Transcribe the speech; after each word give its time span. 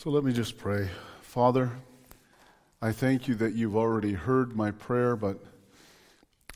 So 0.00 0.10
let 0.10 0.22
me 0.22 0.32
just 0.32 0.56
pray. 0.56 0.88
Father, 1.22 1.72
I 2.80 2.92
thank 2.92 3.26
you 3.26 3.34
that 3.34 3.54
you've 3.54 3.74
already 3.74 4.12
heard 4.12 4.54
my 4.54 4.70
prayer, 4.70 5.16
but 5.16 5.44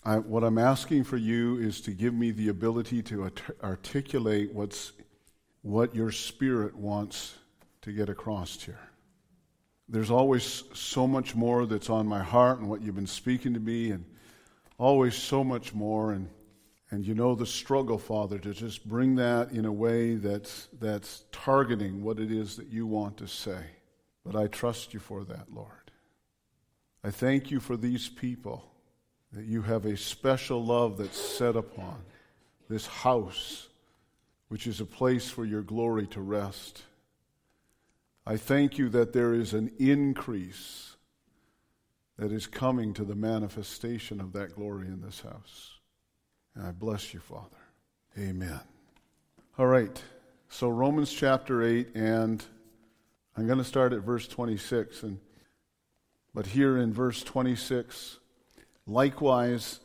I, 0.04 0.18
what 0.18 0.44
I'm 0.44 0.58
asking 0.58 1.02
for 1.02 1.16
you 1.16 1.58
is 1.58 1.80
to 1.80 1.90
give 1.90 2.14
me 2.14 2.30
the 2.30 2.50
ability 2.50 3.02
to 3.02 3.24
art- 3.24 3.42
articulate 3.60 4.54
what's, 4.54 4.92
what 5.62 5.92
your 5.92 6.12
Spirit 6.12 6.76
wants 6.76 7.34
to 7.80 7.90
get 7.90 8.08
across 8.08 8.62
here. 8.62 8.78
There's 9.88 10.12
always 10.12 10.62
so 10.72 11.08
much 11.08 11.34
more 11.34 11.66
that's 11.66 11.90
on 11.90 12.06
my 12.06 12.22
heart 12.22 12.60
and 12.60 12.70
what 12.70 12.80
you've 12.80 12.94
been 12.94 13.08
speaking 13.08 13.54
to 13.54 13.60
me, 13.60 13.90
and 13.90 14.04
always 14.78 15.16
so 15.16 15.42
much 15.42 15.74
more. 15.74 16.12
And 16.12 16.28
and 16.92 17.06
you 17.06 17.14
know 17.14 17.34
the 17.34 17.46
struggle, 17.46 17.96
Father, 17.96 18.38
to 18.38 18.52
just 18.52 18.86
bring 18.86 19.14
that 19.14 19.50
in 19.50 19.64
a 19.64 19.72
way 19.72 20.16
that's, 20.16 20.68
that's 20.78 21.24
targeting 21.32 22.04
what 22.04 22.20
it 22.20 22.30
is 22.30 22.56
that 22.56 22.68
you 22.68 22.86
want 22.86 23.16
to 23.16 23.26
say. 23.26 23.64
But 24.26 24.36
I 24.36 24.46
trust 24.46 24.92
you 24.92 25.00
for 25.00 25.24
that, 25.24 25.46
Lord. 25.50 25.90
I 27.02 27.10
thank 27.10 27.50
you 27.50 27.60
for 27.60 27.78
these 27.78 28.10
people, 28.10 28.70
that 29.32 29.46
you 29.46 29.62
have 29.62 29.86
a 29.86 29.96
special 29.96 30.62
love 30.62 30.98
that's 30.98 31.18
set 31.18 31.56
upon 31.56 31.96
this 32.68 32.86
house, 32.86 33.68
which 34.48 34.66
is 34.66 34.82
a 34.82 34.84
place 34.84 35.30
for 35.30 35.46
your 35.46 35.62
glory 35.62 36.06
to 36.08 36.20
rest. 36.20 36.82
I 38.26 38.36
thank 38.36 38.76
you 38.76 38.90
that 38.90 39.14
there 39.14 39.32
is 39.32 39.54
an 39.54 39.72
increase 39.78 40.96
that 42.18 42.32
is 42.32 42.46
coming 42.46 42.92
to 42.92 43.04
the 43.04 43.16
manifestation 43.16 44.20
of 44.20 44.34
that 44.34 44.54
glory 44.54 44.88
in 44.88 45.00
this 45.00 45.22
house. 45.22 45.71
And 46.54 46.66
I 46.66 46.70
bless 46.70 47.14
you, 47.14 47.20
Father. 47.20 47.56
Amen. 48.18 48.60
All 49.58 49.66
right. 49.66 50.02
So 50.48 50.68
Romans 50.68 51.12
chapter 51.12 51.62
8 51.62 51.94
and 51.94 52.44
I'm 53.36 53.46
going 53.46 53.58
to 53.58 53.64
start 53.64 53.94
at 53.94 54.00
verse 54.00 54.28
26 54.28 55.02
and 55.02 55.18
but 56.34 56.46
here 56.46 56.76
in 56.76 56.92
verse 56.92 57.22
26 57.22 58.18
likewise 58.86 59.80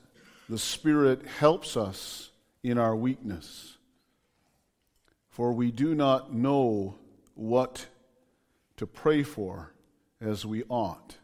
the 0.50 0.58
spirit 0.58 1.26
helps 1.40 1.78
us 1.78 2.32
in 2.64 2.78
our 2.78 2.96
weakness 2.96 3.78
for 5.30 5.54
we 5.54 5.72
do 5.72 5.96
not 5.96 6.34
know 6.34 6.96
what 7.36 7.86
to 8.76 8.86
pray 8.86 9.24
for 9.24 9.72
as 10.20 10.46
we 10.46 10.64
ought 10.68 11.16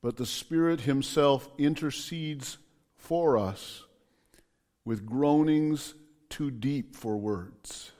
but 0.00 0.16
the 0.16 0.26
spirit 0.26 0.82
himself 0.82 1.48
intercedes 1.58 2.58
for 2.96 3.36
us 3.36 3.85
with 4.86 5.04
groanings 5.04 5.94
too 6.30 6.50
deep 6.50 6.94
for 6.94 7.18
words. 7.18 7.90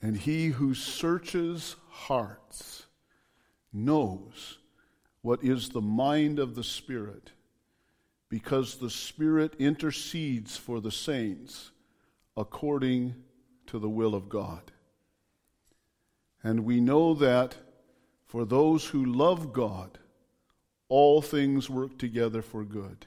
And 0.00 0.16
he 0.16 0.46
who 0.46 0.74
searches 0.74 1.76
hearts 1.88 2.86
knows 3.72 4.58
what 5.20 5.44
is 5.44 5.68
the 5.68 5.82
mind 5.82 6.38
of 6.38 6.54
the 6.54 6.64
Spirit, 6.64 7.32
because 8.30 8.76
the 8.76 8.90
Spirit 8.90 9.54
intercedes 9.58 10.56
for 10.56 10.80
the 10.80 10.90
saints 10.90 11.70
according 12.36 13.14
to 13.66 13.78
the 13.78 13.88
will 13.88 14.14
of 14.14 14.28
God. 14.28 14.72
And 16.42 16.64
we 16.64 16.80
know 16.80 17.14
that 17.14 17.56
for 18.26 18.44
those 18.44 18.86
who 18.86 19.04
love 19.04 19.52
God, 19.52 19.98
all 20.88 21.20
things 21.20 21.68
work 21.68 21.98
together 21.98 22.40
for 22.40 22.64
good 22.64 23.06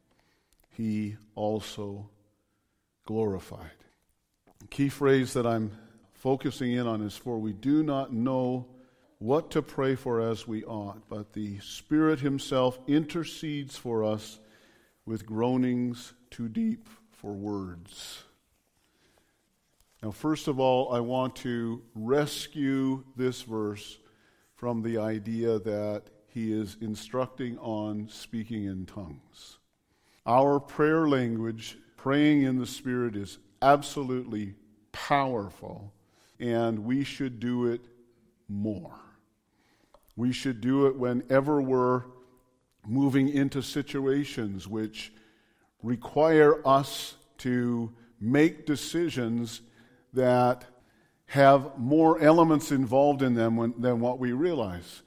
he 0.71 1.17
also 1.35 2.09
glorified. 3.05 3.71
The 4.59 4.67
key 4.67 4.89
phrase 4.89 5.33
that 5.33 5.45
I'm 5.45 5.71
focusing 6.13 6.73
in 6.73 6.87
on 6.87 7.01
is 7.01 7.15
for 7.15 7.39
we 7.39 7.53
do 7.53 7.83
not 7.83 8.13
know 8.13 8.67
what 9.19 9.51
to 9.51 9.61
pray 9.61 9.95
for 9.95 10.19
as 10.19 10.47
we 10.47 10.63
ought, 10.63 11.07
but 11.07 11.33
the 11.33 11.59
Spirit 11.59 12.19
Himself 12.19 12.79
intercedes 12.87 13.77
for 13.77 14.03
us 14.03 14.39
with 15.05 15.25
groanings 15.25 16.13
too 16.29 16.49
deep 16.49 16.87
for 17.11 17.33
words. 17.33 18.23
Now, 20.01 20.09
first 20.09 20.47
of 20.47 20.59
all, 20.59 20.91
I 20.93 20.99
want 20.99 21.35
to 21.37 21.83
rescue 21.93 23.03
this 23.15 23.43
verse 23.43 23.99
from 24.55 24.81
the 24.81 24.97
idea 24.97 25.59
that 25.59 26.03
he 26.27 26.51
is 26.51 26.77
instructing 26.81 27.57
on 27.59 28.07
speaking 28.09 28.65
in 28.65 28.85
tongues. 28.85 29.59
Our 30.31 30.61
prayer 30.61 31.09
language, 31.09 31.77
praying 31.97 32.43
in 32.43 32.57
the 32.57 32.65
Spirit, 32.65 33.17
is 33.17 33.37
absolutely 33.61 34.55
powerful, 34.93 35.91
and 36.39 36.85
we 36.85 37.03
should 37.03 37.41
do 37.41 37.65
it 37.65 37.81
more. 38.47 38.95
We 40.15 40.31
should 40.31 40.61
do 40.61 40.87
it 40.87 40.95
whenever 40.95 41.61
we're 41.61 42.03
moving 42.87 43.27
into 43.27 43.61
situations 43.61 44.69
which 44.69 45.11
require 45.83 46.65
us 46.65 47.17
to 47.39 47.91
make 48.21 48.65
decisions 48.65 49.59
that 50.13 50.63
have 51.25 51.77
more 51.77 52.21
elements 52.21 52.71
involved 52.71 53.21
in 53.21 53.33
them 53.33 53.57
when, 53.57 53.73
than 53.77 53.99
what 53.99 54.17
we 54.17 54.31
realize. 54.31 55.01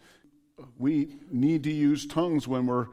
We 0.77 1.17
need 1.31 1.65
to 1.65 1.73
use 1.73 2.05
tongues 2.05 2.47
when 2.47 2.67
we're 2.67 2.89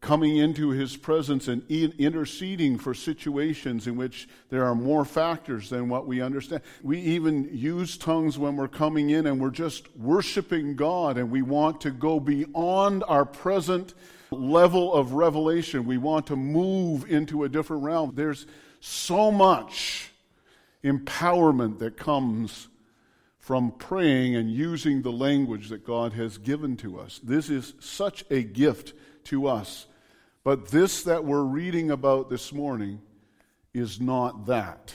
coming 0.00 0.36
into 0.36 0.70
his 0.70 0.96
presence 0.96 1.48
and 1.48 1.68
interceding 1.70 2.78
for 2.78 2.94
situations 2.94 3.86
in 3.86 3.96
which 3.96 4.28
there 4.50 4.64
are 4.64 4.74
more 4.74 5.04
factors 5.04 5.70
than 5.70 5.88
what 5.88 6.06
we 6.06 6.20
understand. 6.20 6.62
We 6.82 7.00
even 7.00 7.48
use 7.52 7.96
tongues 7.96 8.38
when 8.38 8.56
we're 8.56 8.68
coming 8.68 9.10
in 9.10 9.26
and 9.26 9.40
we're 9.40 9.50
just 9.50 9.94
worshiping 9.96 10.76
God 10.76 11.18
and 11.18 11.30
we 11.30 11.42
want 11.42 11.80
to 11.82 11.90
go 11.90 12.20
beyond 12.20 13.04
our 13.08 13.24
present 13.24 13.94
level 14.30 14.92
of 14.92 15.12
revelation. 15.12 15.86
We 15.86 15.98
want 15.98 16.26
to 16.28 16.36
move 16.36 17.10
into 17.10 17.44
a 17.44 17.48
different 17.48 17.82
realm. 17.82 18.12
There's 18.14 18.46
so 18.80 19.30
much 19.30 20.10
empowerment 20.84 21.78
that 21.78 21.96
comes 21.96 22.68
from 23.38 23.70
praying 23.70 24.34
and 24.34 24.50
using 24.50 25.02
the 25.02 25.12
language 25.12 25.68
that 25.68 25.86
God 25.86 26.12
has 26.14 26.36
given 26.36 26.76
to 26.78 26.98
us. 26.98 27.20
This 27.22 27.48
is 27.48 27.74
such 27.78 28.24
a 28.30 28.42
gift 28.42 28.92
to 29.26 29.46
us. 29.46 29.86
But 30.44 30.68
this 30.68 31.02
that 31.04 31.24
we're 31.24 31.42
reading 31.42 31.90
about 31.90 32.30
this 32.30 32.52
morning 32.52 33.00
is 33.74 34.00
not 34.00 34.46
that. 34.46 34.94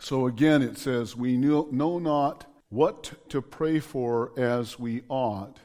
So 0.00 0.26
again, 0.26 0.62
it 0.62 0.78
says, 0.78 1.16
We 1.16 1.36
know, 1.36 1.98
not 1.98 2.46
what 2.68 3.14
to 3.30 3.40
pray 3.40 3.78
for 3.78 4.32
as 4.38 4.78
we 4.78 5.02
ought, 5.08 5.58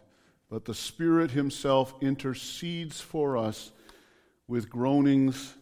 but 0.49 0.65
the 0.65 0.73
Spirit 0.73 1.31
Himself 1.31 1.93
intercedes 2.01 3.01
for 3.01 3.37
us 3.37 3.71
with 4.47 4.69
groanings 4.69 5.55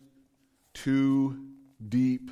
too 0.74 1.40
deep 1.88 2.32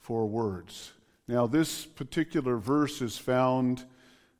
for 0.00 0.26
words. 0.26 0.92
Now, 1.28 1.46
this 1.46 1.84
particular 1.84 2.56
verse 2.56 3.02
is 3.02 3.18
found 3.18 3.84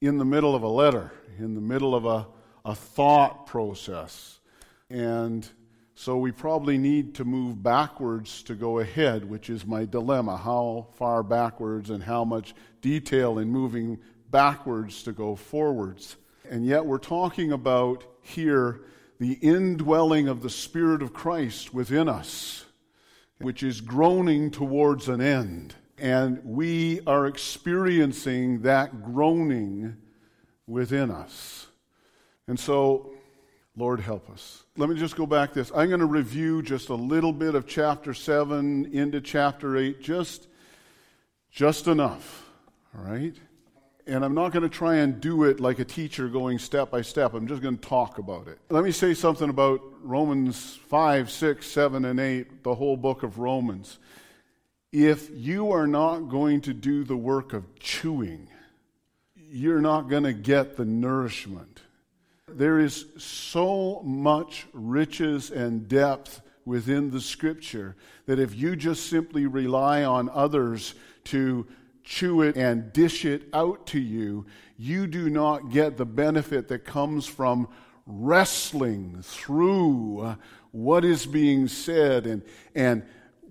in 0.00 0.18
the 0.18 0.24
middle 0.24 0.54
of 0.54 0.62
a 0.62 0.68
letter, 0.68 1.12
in 1.38 1.54
the 1.54 1.60
middle 1.60 1.94
of 1.94 2.04
a, 2.04 2.26
a 2.64 2.74
thought 2.74 3.46
process. 3.46 4.35
And 4.90 5.48
so 5.94 6.18
we 6.18 6.30
probably 6.30 6.78
need 6.78 7.14
to 7.16 7.24
move 7.24 7.62
backwards 7.62 8.42
to 8.44 8.54
go 8.54 8.80
ahead, 8.80 9.24
which 9.24 9.48
is 9.48 9.66
my 9.66 9.84
dilemma. 9.84 10.36
How 10.36 10.88
far 10.94 11.22
backwards 11.22 11.90
and 11.90 12.02
how 12.02 12.24
much 12.24 12.54
detail 12.80 13.38
in 13.38 13.48
moving 13.48 13.98
backwards 14.30 15.02
to 15.04 15.12
go 15.12 15.36
forwards. 15.36 16.16
And 16.50 16.66
yet 16.66 16.84
we're 16.84 16.98
talking 16.98 17.52
about 17.52 18.04
here 18.20 18.82
the 19.18 19.32
indwelling 19.34 20.28
of 20.28 20.42
the 20.42 20.50
Spirit 20.50 21.02
of 21.02 21.14
Christ 21.14 21.72
within 21.72 22.08
us, 22.08 22.66
which 23.38 23.62
is 23.62 23.80
groaning 23.80 24.50
towards 24.50 25.08
an 25.08 25.20
end. 25.20 25.74
And 25.98 26.42
we 26.44 27.00
are 27.06 27.26
experiencing 27.26 28.60
that 28.62 29.02
groaning 29.02 29.96
within 30.66 31.10
us. 31.10 31.68
And 32.46 32.60
so 32.60 33.15
Lord, 33.76 34.00
help 34.00 34.30
us. 34.30 34.62
Let 34.76 34.88
me 34.88 34.96
just 34.96 35.16
go 35.16 35.26
back 35.26 35.52
this. 35.52 35.70
I'm 35.74 35.88
going 35.88 36.00
to 36.00 36.06
review 36.06 36.62
just 36.62 36.88
a 36.88 36.94
little 36.94 37.32
bit 37.32 37.54
of 37.54 37.66
chapter 37.66 38.14
7 38.14 38.86
into 38.92 39.20
chapter 39.20 39.76
8, 39.76 40.00
just, 40.00 40.48
just 41.50 41.86
enough. 41.86 42.44
All 42.96 43.04
right? 43.04 43.36
and 44.06 44.24
I'm 44.24 44.34
not 44.34 44.52
going 44.52 44.62
to 44.62 44.68
try 44.68 44.96
and 44.96 45.20
do 45.20 45.44
it 45.44 45.58
like 45.58 45.78
a 45.78 45.84
teacher 45.84 46.28
going 46.28 46.58
step 46.58 46.90
by 46.90 47.02
step. 47.02 47.34
I'm 47.34 47.48
just 47.48 47.60
going 47.60 47.76
to 47.76 47.88
talk 47.88 48.18
about 48.18 48.46
it. 48.46 48.58
Let 48.70 48.84
me 48.84 48.92
say 48.92 49.14
something 49.14 49.50
about 49.50 49.80
Romans 50.02 50.78
5, 50.88 51.30
6, 51.30 51.66
7, 51.66 52.04
and 52.04 52.20
8, 52.20 52.62
the 52.62 52.74
whole 52.74 52.96
book 52.96 53.24
of 53.24 53.38
Romans. 53.38 53.98
If 54.92 55.28
you 55.32 55.72
are 55.72 55.88
not 55.88 56.28
going 56.28 56.60
to 56.62 56.72
do 56.72 57.02
the 57.02 57.16
work 57.16 57.52
of 57.52 57.78
chewing, 57.80 58.48
you're 59.34 59.80
not 59.80 60.08
going 60.08 60.22
to 60.22 60.32
get 60.32 60.76
the 60.76 60.84
nourishment. 60.84 61.80
There 62.52 62.78
is 62.78 63.06
so 63.18 64.00
much 64.04 64.68
riches 64.72 65.50
and 65.50 65.88
depth 65.88 66.42
within 66.64 67.10
the 67.10 67.20
scripture 67.20 67.96
that 68.26 68.38
if 68.38 68.54
you 68.54 68.76
just 68.76 69.10
simply 69.10 69.46
rely 69.46 70.04
on 70.04 70.30
others 70.30 70.94
to 71.24 71.66
chew 72.04 72.42
it 72.42 72.56
and 72.56 72.92
dish 72.92 73.24
it 73.24 73.48
out 73.52 73.88
to 73.88 73.98
you, 73.98 74.46
you 74.78 75.08
do 75.08 75.28
not 75.28 75.70
get 75.70 75.96
the 75.96 76.06
benefit 76.06 76.68
that 76.68 76.84
comes 76.84 77.26
from 77.26 77.66
wrestling 78.06 79.18
through 79.22 80.36
what 80.70 81.04
is 81.04 81.26
being 81.26 81.66
said 81.66 82.28
and, 82.28 82.42
and 82.76 83.02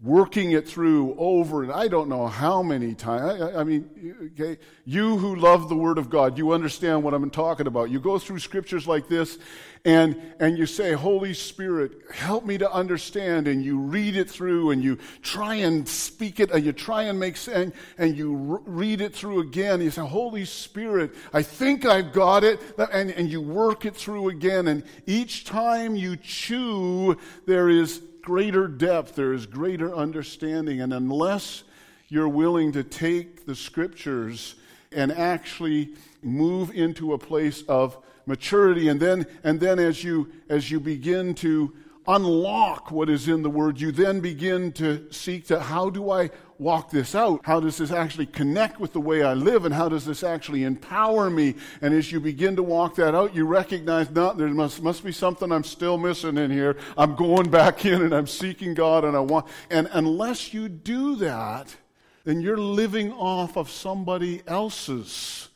working 0.04 0.52
it 0.52 0.68
through 0.68 1.16
over 1.18 1.64
and 1.64 1.72
I 1.72 1.88
don't 1.88 2.10
know 2.10 2.28
how 2.28 2.62
many 2.62 2.94
times. 2.94 3.42
I, 3.42 3.62
I, 3.62 3.64
mean, 3.64 4.30
okay, 4.34 4.60
you 4.86 5.18
who 5.18 5.36
love 5.36 5.70
the 5.70 5.76
Word 5.76 5.98
of 5.98 6.10
God, 6.10 6.38
you 6.38 6.52
understand 6.52 7.04
what 7.04 7.14
I'm 7.14 7.30
talking 7.30 7.66
about. 7.66 7.90
You 7.90 8.00
go 8.00 8.20
through 8.20 8.40
scriptures 8.40 8.88
like 8.88 9.08
this 9.08 9.40
and, 9.86 10.20
and 10.40 10.58
you 10.58 10.66
say, 10.66 10.94
Holy 10.94 11.34
Spirit, 11.34 11.94
help 12.12 12.44
me 12.46 12.58
to 12.58 12.72
understand. 12.72 13.48
And 13.48 13.64
you 13.64 13.80
read 13.80 14.16
it 14.16 14.30
through 14.30 14.72
and 14.72 14.84
you 14.84 14.98
try 15.22 15.56
and 15.56 15.88
speak 15.88 16.40
it 16.40 16.52
and 16.52 16.66
you 16.66 16.74
try 16.74 17.04
and 17.04 17.20
make 17.20 17.38
sense 17.38 17.74
and 17.98 18.18
you 18.18 18.62
read 18.66 19.00
it 19.00 19.14
through 19.14 19.42
again. 19.42 19.82
You 19.82 19.92
say, 19.92 20.02
Holy 20.02 20.46
Spirit, 20.46 21.14
I 21.34 21.44
think 21.44 21.86
I've 21.86 22.14
got 22.14 22.44
it. 22.44 22.60
And, 22.92 23.12
and 23.12 23.30
you 23.30 23.42
work 23.42 23.86
it 23.86 23.96
through 23.96 24.30
again. 24.30 24.68
And 24.68 24.84
each 25.06 25.46
time 25.46 25.96
you 25.96 26.18
chew, 26.18 27.18
there 27.46 27.70
is 27.70 28.02
greater 28.26 28.68
depth, 28.68 29.16
there 29.16 29.32
is 29.32 29.46
greater 29.46 29.96
understanding. 29.96 30.82
And 30.82 30.92
unless 30.92 31.64
you're 32.10 32.28
willing 32.28 32.74
to 32.74 32.84
take 32.84 33.46
the 33.46 33.56
scriptures 33.56 34.56
and 34.92 35.12
actually 35.12 35.94
move 36.24 36.72
into 36.72 37.14
a 37.14 37.18
place 37.18 37.64
of 37.70 37.98
maturity 38.26 38.88
and 38.88 39.00
then 39.00 39.28
and 39.44 39.60
then 39.60 39.78
as 39.78 40.04
you 40.04 40.32
as 40.50 40.72
you 40.72 40.80
begin 40.80 41.36
to 41.36 41.72
unlock 42.08 42.92
what 42.92 43.10
is 43.10 43.28
in 43.28 43.42
the 43.42 43.50
word 43.50 43.80
you 43.80 43.92
then 43.92 44.20
begin 44.20 44.72
to 44.72 45.12
seek 45.12 45.48
to 45.48 45.60
how 45.60 45.90
do 45.90 46.12
i 46.12 46.30
walk 46.58 46.90
this 46.90 47.16
out? 47.16 47.42
How 47.44 47.60
does 47.60 47.78
this 47.78 47.92
actually 47.92 48.28
connect 48.28 48.80
with 48.80 48.94
the 48.94 49.00
way 49.00 49.24
I 49.24 49.34
live? 49.34 49.66
And 49.66 49.74
how 49.74 49.90
does 49.90 50.06
this 50.06 50.24
actually 50.24 50.64
empower 50.64 51.30
me? 51.30 51.56
And 51.82 51.94
as 51.94 52.12
you 52.12 52.20
begin 52.20 52.56
to 52.56 52.64
walk 52.64 52.96
that 52.96 53.16
out, 53.16 53.36
you 53.36 53.46
recognize, 53.46 54.10
no, 54.10 54.34
there 54.34 54.48
must, 54.48 54.82
must 54.82 55.04
be 55.04 55.12
something 55.12 55.52
I'm 55.52 55.64
still 55.64 55.98
missing 55.98 56.38
in 56.38 56.52
here. 56.52 56.78
I'm 56.98 57.16
going 57.16 57.50
back 57.50 57.86
in 57.86 58.02
and 58.02 58.14
I'm 58.14 58.28
seeking 58.28 58.74
God 58.74 59.04
and 59.04 59.16
I 59.16 59.20
want, 59.20 59.48
and 59.70 59.90
unless 59.92 60.54
you 60.54 60.70
do 60.70 61.16
that, 61.18 61.76
then 62.24 62.42
you're 62.42 62.58
living 62.58 63.12
off 63.12 63.58
of 63.58 63.70
somebody 63.70 64.42
else's 64.48 65.50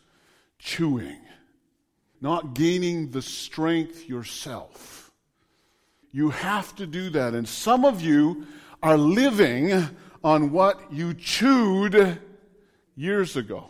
chewing, 0.60 1.20
not 2.22 2.54
gaining 2.54 3.12
the 3.12 3.22
strength 3.22 4.08
yourself. 4.08 4.99
You 6.12 6.30
have 6.30 6.76
to 6.76 6.88
do 6.88 7.10
that. 7.12 7.34
And 7.34 7.48
some 7.48 7.86
of 7.86 8.02
you 8.02 8.48
are 8.82 8.98
living 8.98 9.88
on 10.24 10.52
what 10.52 10.92
you 10.92 11.14
chewed 11.14 12.20
years 12.96 13.38
ago. 13.38 13.70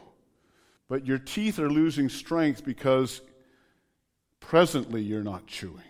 But 0.87 1.05
your 1.05 1.19
teeth 1.19 1.59
are 1.59 1.69
losing 1.69 2.09
strength 2.09 2.65
because 2.65 3.21
presently 4.39 5.01
you're 5.01 5.23
not 5.23 5.45
chewing. 5.45 5.83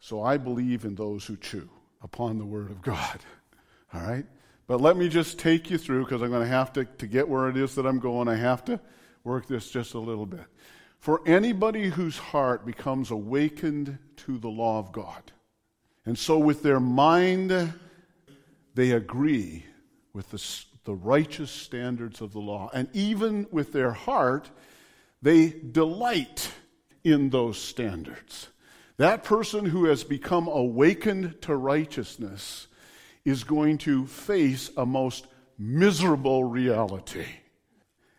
So 0.00 0.22
I 0.22 0.36
believe 0.36 0.84
in 0.84 0.94
those 0.94 1.24
who 1.24 1.36
chew 1.36 1.68
upon 2.02 2.38
the 2.38 2.46
Word 2.46 2.70
of 2.70 2.82
God. 2.82 3.20
All 3.94 4.00
right? 4.00 4.26
But 4.66 4.80
let 4.80 4.96
me 4.96 5.08
just 5.08 5.38
take 5.38 5.70
you 5.70 5.78
through 5.78 6.04
because 6.04 6.22
I'm 6.22 6.30
going 6.30 6.42
to 6.42 6.48
have 6.48 6.72
to, 6.74 6.84
to 6.84 7.06
get 7.06 7.28
where 7.28 7.48
it 7.48 7.56
is 7.56 7.74
that 7.76 7.86
I'm 7.86 7.98
going, 7.98 8.28
I 8.28 8.36
have 8.36 8.64
to 8.66 8.80
work 9.24 9.46
this 9.46 9.70
just 9.70 9.94
a 9.94 9.98
little 9.98 10.26
bit. 10.26 10.44
For 10.98 11.20
anybody 11.26 11.90
whose 11.90 12.18
heart 12.18 12.66
becomes 12.66 13.10
awakened 13.10 13.98
to 14.18 14.38
the 14.38 14.48
law 14.48 14.78
of 14.78 14.92
God, 14.92 15.32
and 16.04 16.18
so 16.18 16.38
with 16.38 16.62
their 16.62 16.80
mind 16.80 17.72
they 18.74 18.90
agree 18.92 19.64
with 20.12 20.30
the, 20.30 20.64
the 20.84 20.94
righteous 20.94 21.50
standards 21.50 22.20
of 22.20 22.32
the 22.32 22.40
law. 22.40 22.70
And 22.72 22.88
even 22.92 23.46
with 23.50 23.72
their 23.72 23.92
heart, 23.92 24.50
they 25.22 25.50
delight 25.50 26.50
in 27.04 27.30
those 27.30 27.58
standards. 27.58 28.48
That 28.96 29.22
person 29.22 29.64
who 29.64 29.84
has 29.84 30.02
become 30.02 30.48
awakened 30.48 31.40
to 31.42 31.54
righteousness 31.54 32.66
is 33.24 33.44
going 33.44 33.78
to 33.78 34.06
face 34.06 34.70
a 34.76 34.86
most 34.86 35.26
miserable 35.58 36.44
reality. 36.44 37.26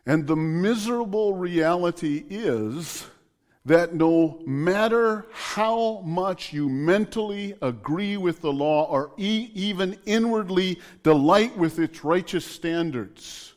And 0.10 0.26
the 0.26 0.36
miserable 0.36 1.36
reality 1.36 2.26
is 2.32 3.06
that 3.64 3.94
no 3.94 4.42
matter 4.44 5.28
how 5.32 6.02
much 6.04 6.52
you 6.52 6.68
mentally 6.68 7.54
agree 7.62 8.18
with 8.18 8.42
the 8.42 8.52
law 8.52 8.86
or 8.86 9.12
e- 9.18 9.52
even 9.54 10.00
inwardly 10.08 10.80
delight 11.04 11.56
with 11.56 11.78
its 11.78 12.04
righteous 12.04 12.44
standards, 12.44 13.54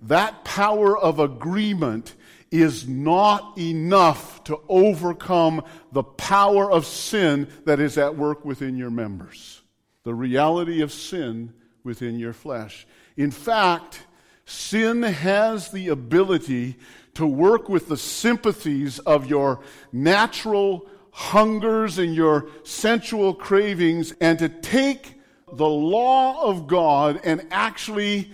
that 0.00 0.44
power 0.44 0.96
of 0.96 1.18
agreement 1.18 2.14
is 2.52 2.86
not 2.86 3.58
enough 3.58 4.44
to 4.44 4.60
overcome 4.68 5.64
the 5.90 6.04
power 6.04 6.70
of 6.70 6.86
sin 6.86 7.48
that 7.64 7.80
is 7.80 7.98
at 7.98 8.16
work 8.16 8.44
within 8.44 8.76
your 8.76 8.90
members, 8.90 9.60
the 10.04 10.14
reality 10.14 10.82
of 10.82 10.92
sin 10.92 11.52
within 11.82 12.16
your 12.16 12.32
flesh. 12.32 12.86
In 13.16 13.32
fact, 13.32 14.05
sin 14.46 15.02
has 15.02 15.70
the 15.70 15.88
ability 15.88 16.76
to 17.14 17.26
work 17.26 17.68
with 17.68 17.88
the 17.88 17.96
sympathies 17.96 18.98
of 19.00 19.28
your 19.28 19.60
natural 19.92 20.86
hungers 21.10 21.98
and 21.98 22.14
your 22.14 22.48
sensual 22.62 23.34
cravings 23.34 24.12
and 24.20 24.38
to 24.38 24.48
take 24.48 25.20
the 25.52 25.68
law 25.68 26.42
of 26.42 26.66
God 26.66 27.20
and 27.24 27.46
actually 27.50 28.30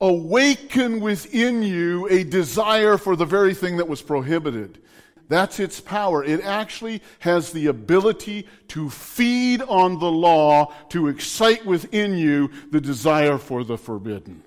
awaken 0.00 1.00
within 1.00 1.62
you 1.62 2.08
a 2.08 2.24
desire 2.24 2.96
for 2.96 3.16
the 3.16 3.26
very 3.26 3.54
thing 3.54 3.76
that 3.76 3.88
was 3.88 4.02
prohibited. 4.02 4.82
That's 5.28 5.60
its 5.60 5.78
power. 5.78 6.24
It 6.24 6.40
actually 6.40 7.02
has 7.20 7.52
the 7.52 7.66
ability 7.66 8.48
to 8.68 8.90
feed 8.90 9.62
on 9.62 10.00
the 10.00 10.10
law, 10.10 10.72
to 10.88 11.06
excite 11.06 11.64
within 11.64 12.14
you 12.14 12.50
the 12.70 12.80
desire 12.80 13.38
for 13.38 13.62
the 13.62 13.78
forbidden 13.78 14.42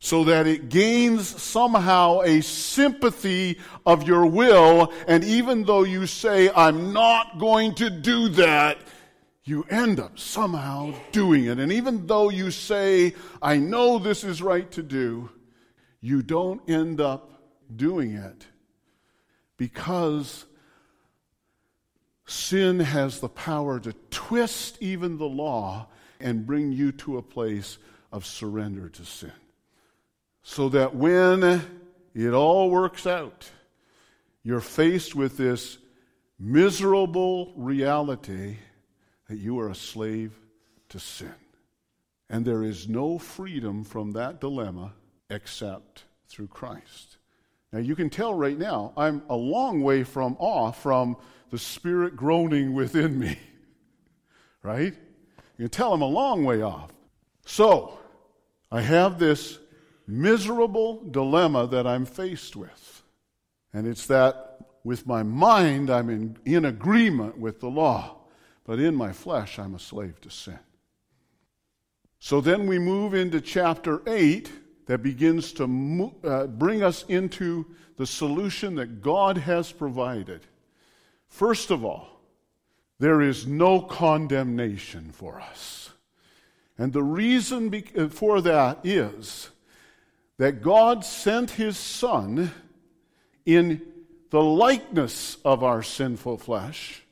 so 0.00 0.24
that 0.24 0.46
it 0.46 0.68
gains 0.68 1.26
somehow 1.42 2.20
a 2.20 2.40
sympathy 2.40 3.58
of 3.84 4.06
your 4.06 4.26
will. 4.26 4.92
And 5.08 5.24
even 5.24 5.64
though 5.64 5.82
you 5.82 6.06
say, 6.06 6.50
I'm 6.54 6.92
not 6.92 7.38
going 7.38 7.74
to 7.76 7.90
do 7.90 8.28
that, 8.30 8.78
you 9.42 9.64
end 9.70 9.98
up 9.98 10.18
somehow 10.18 10.94
doing 11.10 11.46
it. 11.46 11.58
And 11.58 11.72
even 11.72 12.06
though 12.06 12.30
you 12.30 12.50
say, 12.50 13.14
I 13.42 13.56
know 13.56 13.98
this 13.98 14.22
is 14.22 14.40
right 14.40 14.70
to 14.72 14.82
do, 14.82 15.30
you 16.00 16.22
don't 16.22 16.68
end 16.68 17.00
up 17.00 17.32
doing 17.74 18.14
it 18.14 18.46
because 19.56 20.44
sin 22.26 22.78
has 22.78 23.18
the 23.18 23.28
power 23.28 23.80
to 23.80 23.92
twist 24.10 24.76
even 24.80 25.18
the 25.18 25.26
law 25.26 25.88
and 26.20 26.46
bring 26.46 26.70
you 26.70 26.92
to 26.92 27.18
a 27.18 27.22
place 27.22 27.78
of 28.12 28.24
surrender 28.24 28.88
to 28.90 29.04
sin 29.04 29.32
so 30.48 30.70
that 30.70 30.94
when 30.94 31.62
it 32.14 32.32
all 32.32 32.70
works 32.70 33.06
out, 33.06 33.50
you're 34.42 34.62
faced 34.62 35.14
with 35.14 35.36
this 35.36 35.76
miserable 36.38 37.52
reality 37.54 38.56
that 39.28 39.36
you 39.36 39.60
are 39.60 39.68
a 39.68 39.74
slave 39.74 40.32
to 40.88 40.98
sin. 40.98 41.34
And 42.30 42.46
there 42.46 42.62
is 42.62 42.88
no 42.88 43.18
freedom 43.18 43.84
from 43.84 44.12
that 44.12 44.40
dilemma 44.40 44.94
except 45.28 46.04
through 46.30 46.48
Christ. 46.48 47.18
Now 47.70 47.80
you 47.80 47.94
can 47.94 48.08
tell 48.08 48.32
right 48.32 48.58
now, 48.58 48.94
I'm 48.96 49.22
a 49.28 49.36
long 49.36 49.82
way 49.82 50.02
from 50.02 50.34
off 50.38 50.82
from 50.82 51.18
the 51.50 51.58
Spirit 51.58 52.16
groaning 52.16 52.72
within 52.72 53.18
me. 53.18 53.38
right? 54.62 54.94
You 55.58 55.64
can 55.64 55.68
tell 55.68 55.92
I'm 55.92 56.00
a 56.00 56.06
long 56.06 56.42
way 56.42 56.62
off. 56.62 56.90
So, 57.44 57.98
I 58.72 58.80
have 58.80 59.18
this 59.18 59.58
miserable 60.08 61.04
dilemma 61.10 61.66
that 61.68 61.86
I'm 61.86 62.06
faced 62.06 62.56
with. 62.56 63.02
And 63.72 63.86
it's 63.86 64.06
that 64.06 64.58
with 64.82 65.06
my 65.06 65.22
mind, 65.22 65.90
I'm 65.90 66.08
in, 66.08 66.38
in 66.44 66.64
agreement 66.64 67.38
with 67.38 67.60
the 67.60 67.68
law, 67.68 68.16
but 68.64 68.80
in 68.80 68.94
my 68.94 69.12
flesh, 69.12 69.58
I'm 69.58 69.74
a 69.74 69.78
slave 69.78 70.20
to 70.22 70.30
sin. 70.30 70.58
So 72.18 72.40
then 72.40 72.66
we 72.66 72.78
move 72.78 73.14
into 73.14 73.40
chapter 73.40 74.02
8 74.08 74.50
that 74.86 75.02
begins 75.02 75.52
to 75.52 75.66
mo- 75.66 76.16
uh, 76.24 76.46
bring 76.46 76.82
us 76.82 77.04
into 77.08 77.66
the 77.96 78.06
solution 78.06 78.74
that 78.76 79.02
God 79.02 79.36
has 79.36 79.70
provided. 79.70 80.40
First 81.28 81.70
of 81.70 81.84
all, 81.84 82.20
there 82.98 83.20
is 83.20 83.46
no 83.46 83.80
condemnation 83.80 85.12
for 85.12 85.40
us. 85.40 85.90
And 86.78 86.92
the 86.92 87.02
reason 87.02 87.68
be- 87.68 87.84
uh, 87.96 88.08
for 88.08 88.40
that 88.40 88.80
is 88.84 89.50
that 90.38 90.62
God 90.62 91.04
sent 91.04 91.50
his 91.50 91.76
Son 91.76 92.50
in 93.44 93.82
the 94.30 94.42
likeness 94.42 95.36
of 95.44 95.64
our 95.64 95.82
sinful 95.82 96.38
flesh, 96.38 97.02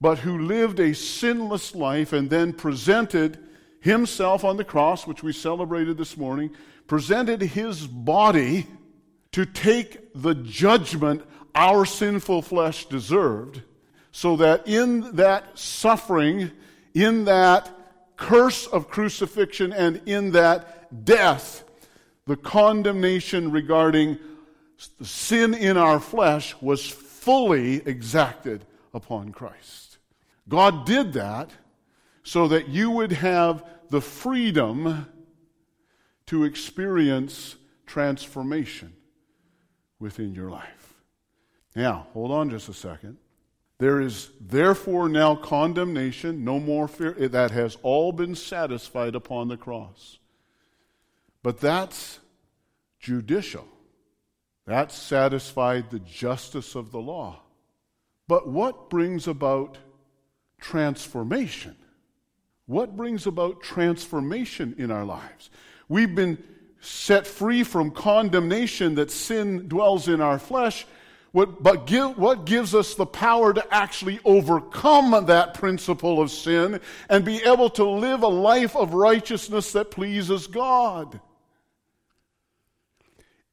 but 0.00 0.18
who 0.18 0.38
lived 0.38 0.80
a 0.80 0.94
sinless 0.94 1.74
life 1.74 2.12
and 2.12 2.28
then 2.28 2.52
presented 2.52 3.38
himself 3.80 4.44
on 4.44 4.56
the 4.56 4.64
cross, 4.64 5.06
which 5.06 5.22
we 5.22 5.32
celebrated 5.32 5.96
this 5.96 6.16
morning, 6.16 6.50
presented 6.86 7.40
his 7.40 7.86
body 7.86 8.66
to 9.32 9.44
take 9.46 10.12
the 10.14 10.34
judgment 10.34 11.22
our 11.54 11.84
sinful 11.84 12.42
flesh 12.42 12.86
deserved, 12.86 13.62
so 14.12 14.36
that 14.36 14.66
in 14.66 15.16
that 15.16 15.58
suffering, 15.58 16.50
in 16.94 17.26
that 17.26 17.70
curse 18.16 18.66
of 18.66 18.88
crucifixion, 18.88 19.72
and 19.72 20.00
in 20.06 20.32
that 20.32 21.04
death, 21.04 21.64
the 22.26 22.36
condemnation 22.36 23.50
regarding 23.50 24.18
sin 25.02 25.54
in 25.54 25.76
our 25.76 26.00
flesh 26.00 26.54
was 26.60 26.86
fully 26.86 27.76
exacted 27.86 28.64
upon 28.92 29.32
Christ. 29.32 29.98
God 30.48 30.84
did 30.86 31.14
that 31.14 31.50
so 32.22 32.48
that 32.48 32.68
you 32.68 32.90
would 32.90 33.12
have 33.12 33.64
the 33.90 34.00
freedom 34.00 35.06
to 36.26 36.44
experience 36.44 37.56
transformation 37.86 38.92
within 39.98 40.34
your 40.34 40.50
life. 40.50 40.94
Now, 41.74 42.08
hold 42.12 42.32
on 42.32 42.50
just 42.50 42.68
a 42.68 42.74
second. 42.74 43.18
There 43.78 44.00
is 44.00 44.30
therefore 44.40 45.08
now 45.08 45.36
condemnation, 45.36 46.44
no 46.44 46.58
more 46.58 46.88
fear. 46.88 47.12
That 47.12 47.50
has 47.50 47.76
all 47.82 48.10
been 48.12 48.34
satisfied 48.34 49.14
upon 49.14 49.48
the 49.48 49.56
cross. 49.56 50.18
But 51.46 51.60
that's 51.60 52.18
judicial. 52.98 53.68
That 54.66 54.90
satisfied 54.90 55.90
the 55.90 56.00
justice 56.00 56.74
of 56.74 56.90
the 56.90 56.98
law. 56.98 57.38
But 58.26 58.48
what 58.48 58.90
brings 58.90 59.28
about 59.28 59.78
transformation? 60.60 61.76
What 62.66 62.96
brings 62.96 63.28
about 63.28 63.62
transformation 63.62 64.74
in 64.76 64.90
our 64.90 65.04
lives? 65.04 65.50
We've 65.88 66.16
been 66.16 66.42
set 66.80 67.28
free 67.28 67.62
from 67.62 67.92
condemnation 67.92 68.96
that 68.96 69.12
sin 69.12 69.68
dwells 69.68 70.08
in 70.08 70.20
our 70.20 70.40
flesh. 70.40 70.84
What, 71.30 71.62
but 71.62 71.86
give, 71.86 72.18
what 72.18 72.44
gives 72.44 72.74
us 72.74 72.96
the 72.96 73.06
power 73.06 73.54
to 73.54 73.64
actually 73.72 74.18
overcome 74.24 75.26
that 75.26 75.54
principle 75.54 76.20
of 76.20 76.32
sin 76.32 76.80
and 77.08 77.24
be 77.24 77.36
able 77.44 77.70
to 77.70 77.84
live 77.84 78.24
a 78.24 78.26
life 78.26 78.74
of 78.74 78.94
righteousness 78.94 79.70
that 79.74 79.92
pleases 79.92 80.48
God? 80.48 81.20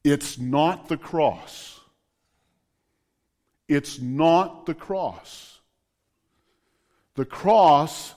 It's 0.04 0.38
not 0.38 0.88
the 0.88 0.98
cross. 0.98 1.80
It's 3.66 3.98
not 3.98 4.66
the 4.66 4.74
cross. 4.74 5.58
The 7.14 7.24
cross 7.24 8.14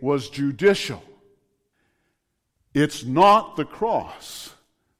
was 0.00 0.28
judicial. 0.28 1.02
It's 2.74 3.04
not 3.04 3.56
the 3.56 3.64
cross 3.64 4.52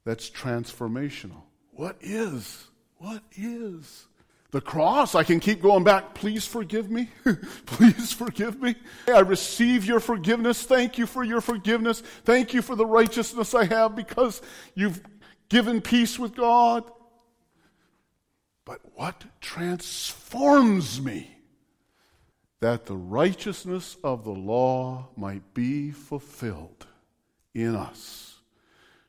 that's 0.04 0.30
transformational. 0.30 1.42
What 1.72 1.96
is? 2.00 2.64
What 2.98 3.22
is? 3.36 4.06
The 4.50 4.60
cross, 4.62 5.14
I 5.14 5.24
can 5.24 5.40
keep 5.40 5.60
going 5.60 5.84
back. 5.84 6.14
Please 6.14 6.46
forgive 6.46 6.90
me. 6.90 7.10
Please 7.66 8.12
forgive 8.12 8.62
me. 8.62 8.76
I 9.06 9.20
receive 9.20 9.84
your 9.84 10.00
forgiveness. 10.00 10.62
Thank 10.62 10.96
you 10.96 11.06
for 11.06 11.22
your 11.22 11.42
forgiveness. 11.42 12.00
Thank 12.24 12.54
you 12.54 12.62
for 12.62 12.74
the 12.74 12.86
righteousness 12.86 13.54
I 13.54 13.66
have 13.66 13.94
because 13.94 14.40
you've 14.74 15.02
given 15.48 15.80
peace 15.80 16.18
with 16.18 16.34
God. 16.34 16.84
But 18.64 18.80
what 18.94 19.24
transforms 19.40 21.00
me? 21.00 21.36
That 22.60 22.86
the 22.86 22.96
righteousness 22.96 23.96
of 24.02 24.24
the 24.24 24.30
law 24.30 25.08
might 25.16 25.54
be 25.54 25.90
fulfilled 25.90 26.86
in 27.54 27.74
us 27.74 28.40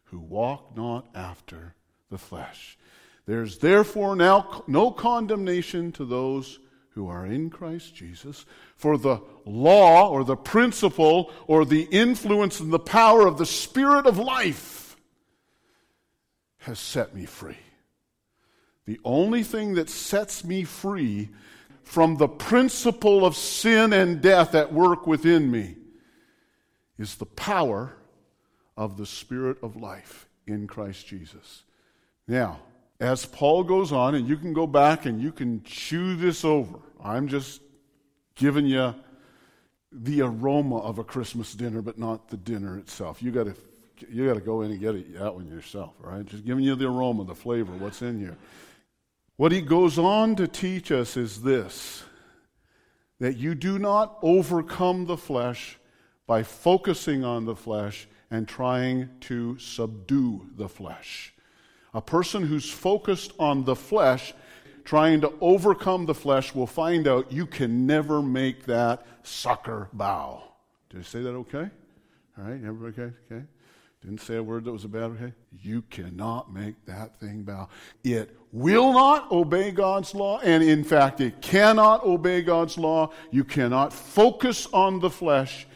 who 0.05 0.19
walk 0.19 0.75
not 0.77 1.08
after 1.13 1.75
the 2.10 2.17
flesh. 2.17 2.77
There's 3.25 3.58
therefore 3.58 4.15
now 4.15 4.63
no 4.67 4.91
condemnation 4.91 5.91
to 5.93 6.05
those 6.05 6.60
who 6.91 7.08
are 7.08 7.25
in 7.25 7.50
Christ 7.50 7.96
Jesus, 7.96 8.46
for 8.75 8.98
the 8.98 9.19
law 9.46 10.10
or 10.10 10.24
the 10.24 10.36
principle 10.36 11.31
or 11.48 11.63
the 11.63 11.84
influence 11.84 12.60
and 12.60 12.74
the 12.74 12.79
power 12.79 13.27
of 13.27 13.38
the 13.38 13.46
Spirit 13.46 14.05
of 14.05 14.17
life 14.17 14.88
has 16.59 16.79
set 16.79 17.15
me 17.15 17.25
free. 17.25 17.57
The 18.85 18.99
only 19.03 19.43
thing 19.43 19.75
that 19.75 19.89
sets 19.89 20.43
me 20.43 20.63
free 20.63 21.29
from 21.83 22.17
the 22.17 22.27
principle 22.27 23.25
of 23.25 23.35
sin 23.35 23.93
and 23.93 24.21
death 24.21 24.55
at 24.55 24.73
work 24.73 25.07
within 25.07 25.49
me 25.49 25.75
is 26.97 27.15
the 27.15 27.25
power 27.25 27.93
of 28.77 28.97
the 28.97 29.05
Spirit 29.05 29.57
of 29.63 29.75
life 29.75 30.27
in 30.45 30.67
Christ 30.67 31.07
Jesus. 31.07 31.63
Now, 32.27 32.59
as 32.99 33.25
Paul 33.25 33.63
goes 33.63 33.91
on, 33.91 34.15
and 34.15 34.27
you 34.27 34.35
can 34.35 34.53
go 34.53 34.67
back 34.67 35.05
and 35.05 35.21
you 35.21 35.31
can 35.31 35.63
chew 35.63 36.15
this 36.15 36.43
over, 36.43 36.79
I'm 37.01 37.27
just 37.27 37.61
giving 38.35 38.65
you 38.65 38.93
the 39.91 40.21
aroma 40.21 40.77
of 40.79 40.99
a 40.99 41.03
Christmas 41.03 41.53
dinner, 41.53 41.81
but 41.81 41.97
not 41.97 42.29
the 42.29 42.37
dinner 42.37 42.77
itself. 42.77 43.23
You 43.23 43.31
got 43.31 43.45
to 43.45 43.55
you 44.10 44.27
got 44.27 44.36
to 44.36 44.41
go 44.41 44.62
in 44.62 44.72
and 44.72 44.79
get 44.79 44.96
it, 44.96 45.18
that 45.20 45.34
one 45.36 45.48
yourself, 45.48 45.94
right? 46.00 46.25
Just 46.25 46.46
giving 46.46 46.63
you 46.63 46.75
the 46.75 46.88
aroma, 46.88 47.24
the 47.25 47.36
flavor, 47.36 47.72
what's 47.74 48.01
in 48.01 48.20
here. 48.20 48.38
What 49.38 49.51
he 49.51 49.62
goes 49.62 49.98
on 49.98 50.36
to 50.36 50.48
teach 50.48 50.91
us 50.91 51.15
is 51.15 51.41
this 51.41 52.03
that 53.20 53.38
you 53.38 53.53
do 53.53 53.77
not 53.77 54.18
overcome 54.22 55.06
the 55.06 55.18
flesh 55.18 55.77
by 56.25 56.44
focusing 56.44 57.25
on 57.25 57.46
the 57.46 57.56
flesh 57.56 58.08
and 58.32 58.48
trying 58.48 59.10
to 59.22 59.58
subdue 59.58 60.46
the 60.56 60.70
flesh. 60.70 61.34
A 61.94 62.01
person 62.01 62.44
who's 62.44 62.70
focused 62.70 63.34
on 63.39 63.63
the 63.63 63.75
flesh, 63.75 64.34
trying 64.86 65.22
to 65.22 65.34
overcome 65.41 66.06
the 66.06 66.13
flesh, 66.13 66.53
will 66.53 66.68
find 66.68 67.08
out 67.08 67.32
you 67.32 67.46
can 67.46 67.88
never 67.88 68.22
make 68.22 68.65
that 68.65 69.06
sucker 69.24 69.89
bow. 69.91 70.44
Did 70.89 71.00
I 71.00 71.03
say 71.03 71.22
that 71.22 71.29
okay? 71.29 71.70
All 72.38 72.44
right, 72.44 72.63
everybody 72.63 73.01
okay? 73.01 73.13
Okay. 73.32 73.46
Didn't 74.01 74.22
say 74.22 74.38
a 74.38 74.44
word 74.44 74.63
that 74.63 74.72
was 74.72 74.86
a 74.86 74.88
bad, 74.88 75.12
okay? 75.12 75.34
You 75.51 75.82
cannot 75.84 76.53
make 76.53 76.86
that 76.86 77.20
thing 77.20 77.44
bow. 77.44 77.68
It 78.03 78.36
will 78.53 78.94
not 78.94 79.29
obey 79.29 79.72
God's 79.72 80.15
law, 80.15 80.39
and 80.39 80.63
in 80.63 80.86
fact, 80.86 81.20
it 81.20 81.41
cannot 81.41 82.06
obey 82.06 82.41
God's 82.41 82.77
law. 82.77 83.12
You 83.29 83.44
cannot 83.44 83.91
focus 83.91 84.68
on 84.72 85.00
the 85.00 85.10
flesh 85.10 85.68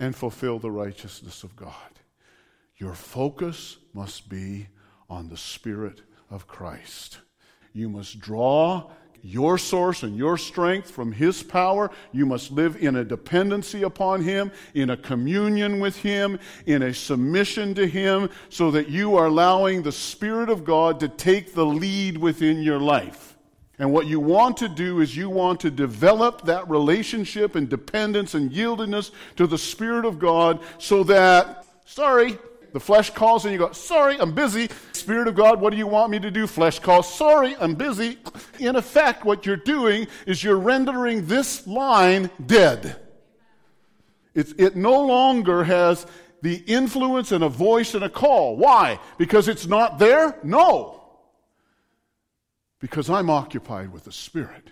and 0.00 0.14
fulfill 0.14 0.58
the 0.58 0.72
righteousness 0.72 1.44
of 1.44 1.54
God. 1.54 1.72
Your 2.78 2.94
focus 2.94 3.78
must 3.94 4.28
be 4.28 4.66
on 5.08 5.28
the 5.28 5.36
Spirit 5.36 6.02
of 6.30 6.48
Christ. 6.48 7.18
You 7.72 7.88
must 7.88 8.18
draw 8.18 8.90
your 9.26 9.58
source 9.58 10.02
and 10.02 10.16
your 10.16 10.38
strength 10.38 10.90
from 10.90 11.12
His 11.12 11.42
power. 11.42 11.90
You 12.12 12.26
must 12.26 12.50
live 12.50 12.76
in 12.76 12.96
a 12.96 13.04
dependency 13.04 13.82
upon 13.82 14.22
Him, 14.22 14.52
in 14.74 14.90
a 14.90 14.96
communion 14.96 15.80
with 15.80 15.96
Him, 15.96 16.38
in 16.66 16.82
a 16.82 16.94
submission 16.94 17.74
to 17.74 17.86
Him, 17.86 18.30
so 18.48 18.70
that 18.70 18.88
you 18.88 19.16
are 19.16 19.26
allowing 19.26 19.82
the 19.82 19.92
Spirit 19.92 20.48
of 20.48 20.64
God 20.64 21.00
to 21.00 21.08
take 21.08 21.54
the 21.54 21.66
lead 21.66 22.16
within 22.16 22.62
your 22.62 22.78
life. 22.78 23.36
And 23.78 23.92
what 23.92 24.06
you 24.06 24.20
want 24.20 24.56
to 24.58 24.68
do 24.68 25.00
is 25.00 25.16
you 25.16 25.28
want 25.28 25.60
to 25.60 25.70
develop 25.70 26.42
that 26.42 26.68
relationship 26.68 27.56
and 27.56 27.68
dependence 27.68 28.34
and 28.34 28.50
yieldedness 28.50 29.10
to 29.36 29.46
the 29.46 29.58
Spirit 29.58 30.06
of 30.06 30.18
God 30.18 30.60
so 30.78 31.04
that, 31.04 31.66
sorry, 31.84 32.38
the 32.76 32.80
flesh 32.80 33.08
calls 33.08 33.46
and 33.46 33.54
you 33.54 33.58
go, 33.58 33.72
sorry, 33.72 34.20
I'm 34.20 34.34
busy. 34.34 34.68
Spirit 34.92 35.28
of 35.28 35.34
God, 35.34 35.62
what 35.62 35.70
do 35.70 35.78
you 35.78 35.86
want 35.86 36.10
me 36.10 36.18
to 36.18 36.30
do? 36.30 36.46
Flesh 36.46 36.78
calls, 36.78 37.10
sorry, 37.12 37.56
I'm 37.58 37.74
busy. 37.74 38.18
In 38.58 38.76
effect, 38.76 39.24
what 39.24 39.46
you're 39.46 39.56
doing 39.56 40.08
is 40.26 40.44
you're 40.44 40.58
rendering 40.58 41.24
this 41.24 41.66
line 41.66 42.28
dead. 42.44 43.00
It's, 44.34 44.52
it 44.58 44.76
no 44.76 45.06
longer 45.06 45.64
has 45.64 46.06
the 46.42 46.56
influence 46.66 47.32
and 47.32 47.42
a 47.42 47.48
voice 47.48 47.94
and 47.94 48.04
a 48.04 48.10
call. 48.10 48.58
Why? 48.58 49.00
Because 49.16 49.48
it's 49.48 49.66
not 49.66 49.98
there? 49.98 50.38
No 50.42 50.96
because 52.78 53.08
I'm 53.10 53.30
occupied 53.30 53.92
with 53.92 54.04
the 54.04 54.12
Spirit. 54.12 54.70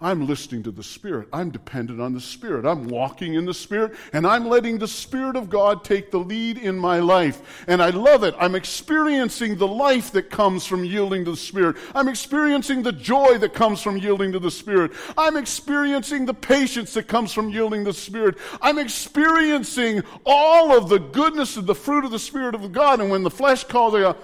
I'm 0.00 0.28
listening 0.28 0.62
to 0.62 0.70
the 0.70 0.84
Spirit. 0.84 1.28
I'm 1.32 1.50
dependent 1.50 2.00
on 2.00 2.14
the 2.14 2.20
Spirit. 2.20 2.64
I'm 2.64 2.86
walking 2.86 3.34
in 3.34 3.46
the 3.46 3.54
Spirit, 3.54 3.96
and 4.12 4.28
I'm 4.28 4.46
letting 4.46 4.78
the 4.78 4.86
Spirit 4.86 5.34
of 5.34 5.50
God 5.50 5.82
take 5.82 6.12
the 6.12 6.20
lead 6.20 6.56
in 6.56 6.78
my 6.78 7.00
life. 7.00 7.64
And 7.66 7.82
I 7.82 7.90
love 7.90 8.22
it. 8.22 8.32
I'm 8.38 8.54
experiencing 8.54 9.56
the 9.56 9.66
life 9.66 10.12
that 10.12 10.30
comes 10.30 10.64
from 10.64 10.84
yielding 10.84 11.24
to 11.24 11.32
the 11.32 11.36
Spirit. 11.36 11.76
I'm 11.96 12.06
experiencing 12.06 12.84
the 12.84 12.92
joy 12.92 13.38
that 13.38 13.54
comes 13.54 13.82
from 13.82 13.96
yielding 13.96 14.30
to 14.32 14.38
the 14.38 14.52
Spirit. 14.52 14.92
I'm 15.16 15.36
experiencing 15.36 16.26
the 16.26 16.34
patience 16.34 16.94
that 16.94 17.08
comes 17.08 17.32
from 17.32 17.50
yielding 17.50 17.84
to 17.84 17.90
the 17.90 17.98
Spirit. 17.98 18.38
I'm 18.62 18.78
experiencing 18.78 20.04
all 20.24 20.78
of 20.78 20.88
the 20.88 21.00
goodness 21.00 21.56
of 21.56 21.66
the 21.66 21.74
fruit 21.74 22.04
of 22.04 22.12
the 22.12 22.20
Spirit 22.20 22.54
of 22.54 22.70
God. 22.70 23.00
And 23.00 23.10
when 23.10 23.24
the 23.24 23.30
flesh 23.30 23.64
calls, 23.64 23.96
I 23.96 24.00
go, 24.00 24.16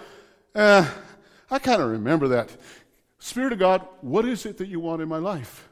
eh, 0.54 0.88
I 1.50 1.58
kind 1.58 1.82
of 1.82 1.90
remember 1.90 2.28
that. 2.28 2.50
Spirit 3.24 3.54
of 3.54 3.58
God, 3.58 3.88
what 4.02 4.26
is 4.26 4.44
it 4.44 4.58
that 4.58 4.68
you 4.68 4.78
want 4.78 5.00
in 5.00 5.08
my 5.08 5.16
life? 5.16 5.66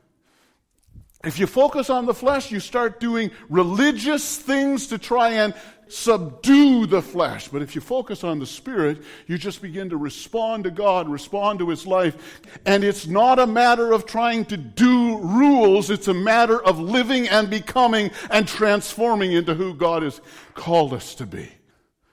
If 1.23 1.39
you 1.39 1.47
focus 1.47 1.91
on 1.91 2.07
the 2.07 2.15
flesh, 2.15 2.51
you 2.51 2.61
start 2.61 2.99
doing 2.99 3.31
religious 3.51 4.39
things 4.39 4.87
to 4.87 4.97
try 4.97 5.33
and 5.33 5.53
subdue 5.87 6.87
the 6.87 7.03
flesh. 7.03 7.49
But 7.49 7.61
if 7.61 7.75
you 7.75 7.83
focus 7.83 8.25
on 8.25 8.39
the 8.39 8.47
Spirit, 8.47 9.03
you 9.27 9.37
just 9.37 9.61
begin 9.61 9.91
to 9.91 9.99
respond 9.99 10.65
to 10.65 10.71
God, 10.71 11.11
respond 11.11 11.59
to 11.59 11.69
His 11.69 11.87
life. 11.87 12.41
And 12.65 12.83
it's 12.83 13.07
not 13.07 13.39
a 13.39 13.47
matter 13.47 13.93
of 13.93 14.07
trying 14.07 14.47
to 14.47 14.57
do 14.57 15.19
rules, 15.19 15.91
it's 15.91 16.09
a 16.09 16.15
matter 16.15 16.59
of 16.59 16.81
living 16.81 17.29
and 17.29 17.51
becoming 17.51 18.13
and 18.31 18.49
transforming 18.49 19.33
into 19.33 19.53
who 19.53 19.75
God 19.75 20.05
has 20.05 20.23
called 20.55 20.95
us 20.95 21.15
to 21.17 21.27
be. 21.27 21.53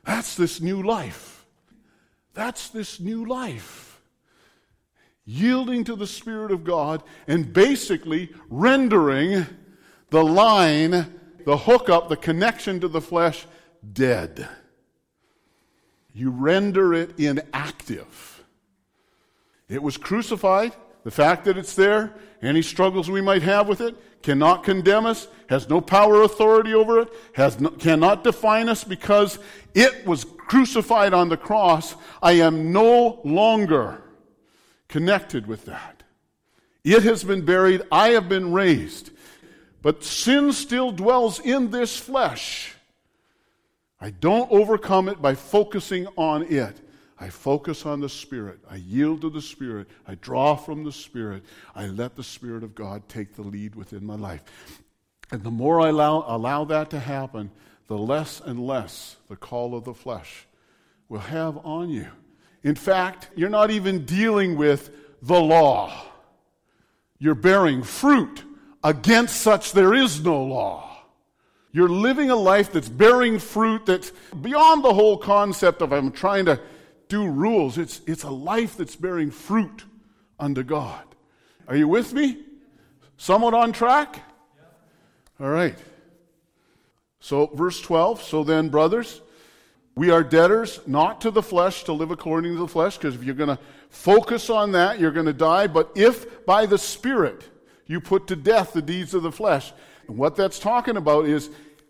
That's 0.03 0.35
this 0.35 0.59
new 0.59 0.83
life. 0.83 1.45
That's 2.33 2.67
this 2.71 2.99
new 2.99 3.25
life 3.25 3.88
yielding 5.29 5.83
to 5.83 5.95
the 5.95 6.07
Spirit 6.07 6.51
of 6.51 6.63
God, 6.63 7.03
and 7.27 7.53
basically 7.53 8.31
rendering 8.49 9.45
the 10.09 10.23
line, 10.23 11.13
the 11.45 11.55
hookup, 11.55 12.09
the 12.09 12.17
connection 12.17 12.79
to 12.79 12.87
the 12.87 12.99
flesh 12.99 13.45
dead. 13.93 14.49
You 16.13 16.31
render 16.31 16.95
it 16.95 17.19
inactive. 17.19 18.43
It 19.69 19.83
was 19.83 19.97
crucified. 19.97 20.73
The 21.03 21.11
fact 21.11 21.45
that 21.45 21.57
it's 21.57 21.75
there, 21.75 22.15
any 22.41 22.63
struggles 22.63 23.09
we 23.09 23.21
might 23.21 23.43
have 23.43 23.67
with 23.67 23.81
it, 23.81 23.95
cannot 24.23 24.63
condemn 24.63 25.05
us, 25.05 25.27
has 25.47 25.69
no 25.69 25.79
power 25.79 26.15
or 26.15 26.23
authority 26.23 26.73
over 26.73 27.01
it, 27.01 27.13
has 27.33 27.59
no, 27.59 27.69
cannot 27.69 28.23
define 28.23 28.67
us 28.67 28.83
because 28.83 29.37
it 29.75 30.07
was 30.07 30.25
crucified 30.25 31.13
on 31.13 31.29
the 31.29 31.37
cross. 31.37 31.95
I 32.21 32.33
am 32.33 32.73
no 32.73 33.21
longer 33.23 34.03
connected 34.89 35.47
with 35.47 35.65
that. 35.65 36.03
It 36.83 37.03
has 37.03 37.23
been 37.23 37.45
buried, 37.45 37.83
I 37.91 38.09
have 38.09 38.27
been 38.27 38.51
raised. 38.51 39.11
But 39.81 40.03
sin 40.03 40.51
still 40.51 40.91
dwells 40.91 41.39
in 41.39 41.71
this 41.71 41.95
flesh. 41.95 42.73
I 44.01 44.09
don't 44.09 44.51
overcome 44.51 45.07
it 45.07 45.21
by 45.21 45.35
focusing 45.35 46.07
on 46.17 46.43
it. 46.43 46.75
I 47.19 47.29
focus 47.29 47.85
on 47.85 47.99
the 47.99 48.09
Spirit. 48.09 48.59
I 48.69 48.77
yield 48.77 49.21
to 49.21 49.29
the 49.29 49.41
Spirit. 49.41 49.87
I 50.07 50.15
draw 50.15 50.55
from 50.55 50.83
the 50.83 50.91
Spirit. 50.91 51.43
I 51.75 51.87
let 51.87 52.15
the 52.15 52.23
Spirit 52.23 52.63
of 52.63 52.75
God 52.75 53.07
take 53.09 53.35
the 53.35 53.41
lead 53.41 53.75
within 53.75 54.05
my 54.05 54.15
life. 54.15 54.41
And 55.31 55.43
the 55.43 55.51
more 55.51 55.81
I 55.81 55.89
allow, 55.89 56.23
allow 56.27 56.63
that 56.65 56.89
to 56.91 56.99
happen, 56.99 57.51
the 57.87 57.97
less 57.97 58.39
and 58.39 58.65
less 58.65 59.17
the 59.27 59.35
call 59.35 59.75
of 59.75 59.83
the 59.83 59.93
flesh 59.93 60.47
will 61.09 61.19
have 61.19 61.57
on 61.65 61.89
you. 61.89 62.07
In 62.63 62.75
fact, 62.75 63.29
you're 63.35 63.49
not 63.49 63.71
even 63.71 64.05
dealing 64.05 64.57
with 64.57 64.89
the 65.21 65.39
law. 65.39 65.91
You're 67.17 67.35
bearing 67.35 67.83
fruit. 67.83 68.43
Against 68.83 69.41
such, 69.41 69.73
there 69.73 69.93
is 69.93 70.23
no 70.23 70.41
law. 70.43 70.85
You're 71.71 71.89
living 71.89 72.31
a 72.31 72.35
life 72.35 72.71
that's 72.71 72.89
bearing 72.89 73.39
fruit 73.39 73.85
that's 73.85 74.11
beyond 74.41 74.83
the 74.83 74.93
whole 74.93 75.17
concept 75.17 75.81
of 75.81 75.91
I'm 75.91 76.11
trying 76.11 76.45
to 76.45 76.59
do 77.09 77.27
rules. 77.27 77.77
It's, 77.77 78.01
it's 78.07 78.23
a 78.23 78.29
life 78.29 78.77
that's 78.77 78.95
bearing 78.95 79.31
fruit 79.31 79.83
unto 80.39 80.63
God. 80.63 81.03
Are 81.67 81.75
you 81.75 81.87
with 81.87 82.13
me? 82.13 82.39
Somewhat 83.17 83.53
on 83.53 83.71
track? 83.71 84.23
All 85.39 85.49
right. 85.49 85.77
So, 87.19 87.47
verse 87.47 87.79
12. 87.81 88.23
So 88.23 88.43
then, 88.43 88.69
brothers, 88.69 89.21
we 89.99 90.11
are 90.11 90.23
debtors 90.23 90.79
not 90.87 91.19
to 91.19 91.29
the 91.29 91.43
flesh 91.43 91.83
to 91.83 91.91
live 91.91 92.09
according 92.09 92.53
to 92.53 92.59
the 92.59 92.69
flesh, 92.69 92.95
because 92.95 93.15
if 93.15 93.23
you're 93.25 93.35
going 93.35 93.49
to 93.49 93.59
focus 93.89 94.49
on 94.49 94.71
that, 94.71 94.97
you're 94.97 95.11
going 95.11 95.25
to 95.25 95.33
die. 95.33 95.67
But 95.67 95.91
if 95.93 96.45
by 96.45 96.67
the 96.67 96.77
Spirit 96.77 97.43
you 97.85 97.99
put 97.99 98.25
to 98.27 98.37
death 98.37 98.71
the 98.71 98.81
deeds 98.81 99.13
of 99.13 99.23
the 99.23 99.31
flesh, 99.33 99.73
and 100.07 100.17
what 100.17 100.37
that's 100.37 100.57
talking 100.57 100.95
about 100.95 101.25
is 101.25 101.49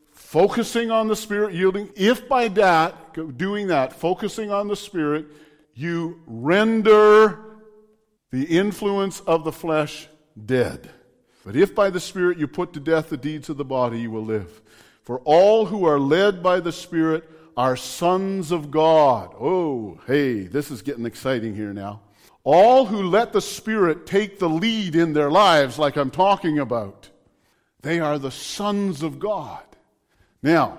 focusing 0.10 0.90
on 0.90 1.08
the 1.08 1.16
Spirit, 1.16 1.54
yielding. 1.54 1.88
If 1.96 2.28
by 2.28 2.48
that, 2.48 3.38
doing 3.38 3.68
that, 3.68 3.94
focusing 3.94 4.50
on 4.50 4.68
the 4.68 4.76
Spirit, 4.76 5.28
you 5.76 6.20
render 6.26 7.60
the 8.32 8.46
influence 8.46 9.20
of 9.20 9.44
the 9.44 9.52
flesh 9.52 10.08
dead. 10.48 10.90
But 11.46 11.56
if 11.56 11.76
by 11.76 11.92
the 11.92 12.00
Spirit 12.00 12.40
you 12.40 12.48
put 12.48 12.74
to 12.74 12.80
death 12.80 13.10
the 13.10 13.18
deeds 13.18 13.50
of 13.50 13.58
the 13.58 13.66
body, 13.66 14.02
you 14.02 14.10
will 14.10 14.26
live. 14.26 14.64
For 15.04 15.20
all 15.20 15.68
who 15.68 15.86
are 15.86 16.00
led 16.00 16.42
by 16.42 16.60
the 16.60 16.72
Spirit 16.72 17.30
are 17.60 17.76
sons 17.76 18.54
of 18.54 18.72
God. 18.72 19.36
Oh, 19.38 20.00
hey, 20.08 20.44
this 20.44 20.72
is 20.72 20.82
getting 20.82 21.06
exciting 21.06 21.54
here 21.54 21.74
now. 21.74 22.00
All 22.46 22.86
who 22.86 23.04
let 23.04 23.34
the 23.34 23.42
Spirit 23.42 24.06
take 24.06 24.40
the 24.40 24.48
lead 24.48 24.96
in 24.96 25.12
their 25.12 25.30
lives, 25.30 25.78
like 25.78 25.98
I'm 25.98 26.10
talking 26.10 26.58
about, 26.58 27.10
they 27.82 28.00
are 28.00 28.18
the 28.18 28.32
sons 28.32 29.04
of 29.04 29.20
God. 29.20 29.62
Now, 30.42 30.78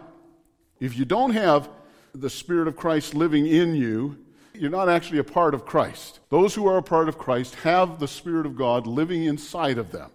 if 0.81 0.97
you 0.97 1.05
don't 1.05 1.33
have 1.33 1.69
the 2.14 2.31
Spirit 2.31 2.66
of 2.66 2.77
Christ 2.77 3.14
living 3.14 3.47
in 3.47 3.75
you, 3.75 4.16
you're 4.55 4.71
not 4.71 4.88
actually 4.88 5.19
a 5.19 5.25
part 5.25 5.53
of 5.53 5.66
Christ. 5.66 6.21
Those 6.31 6.55
who 6.55 6.66
are 6.66 6.79
a 6.79 6.83
part 6.83 7.11
of 7.11 7.19
Christ 7.19 7.57
have 7.57 7.99
the 7.99 8.09
Spirit 8.09 8.47
of 8.47 8.57
God 8.57 8.87
living 8.87 9.25
inside 9.25 9.77
of 9.77 9.93
them. 9.93 10.11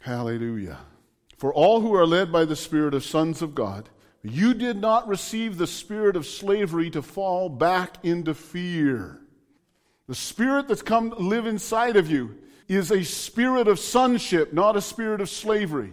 Hallelujah. 0.00 0.78
For 1.38 1.54
all 1.54 1.80
who 1.80 1.94
are 1.94 2.08
led 2.08 2.32
by 2.32 2.44
the 2.44 2.56
Spirit 2.56 2.92
of 2.92 3.04
sons 3.04 3.40
of 3.40 3.54
God, 3.54 3.88
you 4.22 4.54
did 4.54 4.76
not 4.76 5.08
receive 5.08 5.56
the 5.56 5.66
spirit 5.66 6.16
of 6.16 6.26
slavery 6.26 6.90
to 6.90 7.02
fall 7.02 7.48
back 7.48 8.04
into 8.04 8.34
fear. 8.34 9.20
The 10.08 10.14
spirit 10.14 10.68
that's 10.68 10.82
come 10.82 11.10
to 11.10 11.16
live 11.16 11.46
inside 11.46 11.96
of 11.96 12.10
you 12.10 12.36
is 12.68 12.90
a 12.90 13.04
spirit 13.04 13.68
of 13.68 13.78
sonship, 13.78 14.52
not 14.52 14.76
a 14.76 14.80
spirit 14.80 15.20
of 15.20 15.30
slavery. 15.30 15.92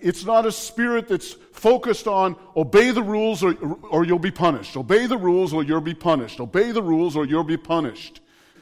It's 0.00 0.24
not 0.24 0.46
a 0.46 0.52
spirit 0.52 1.08
that's 1.08 1.32
focused 1.52 2.06
on 2.06 2.36
obey 2.56 2.90
the 2.90 3.02
rules 3.02 3.42
or, 3.42 3.54
or 3.90 4.04
you'll 4.04 4.18
be 4.18 4.30
punished. 4.30 4.76
Obey 4.76 5.06
the 5.06 5.16
rules 5.16 5.52
or 5.52 5.62
you'll 5.62 5.80
be 5.80 5.94
punished. 5.94 6.40
Obey 6.40 6.72
the 6.72 6.82
rules 6.82 7.16
or 7.16 7.24
you'll 7.26 7.44
be 7.44 7.56
punished. 7.56 8.20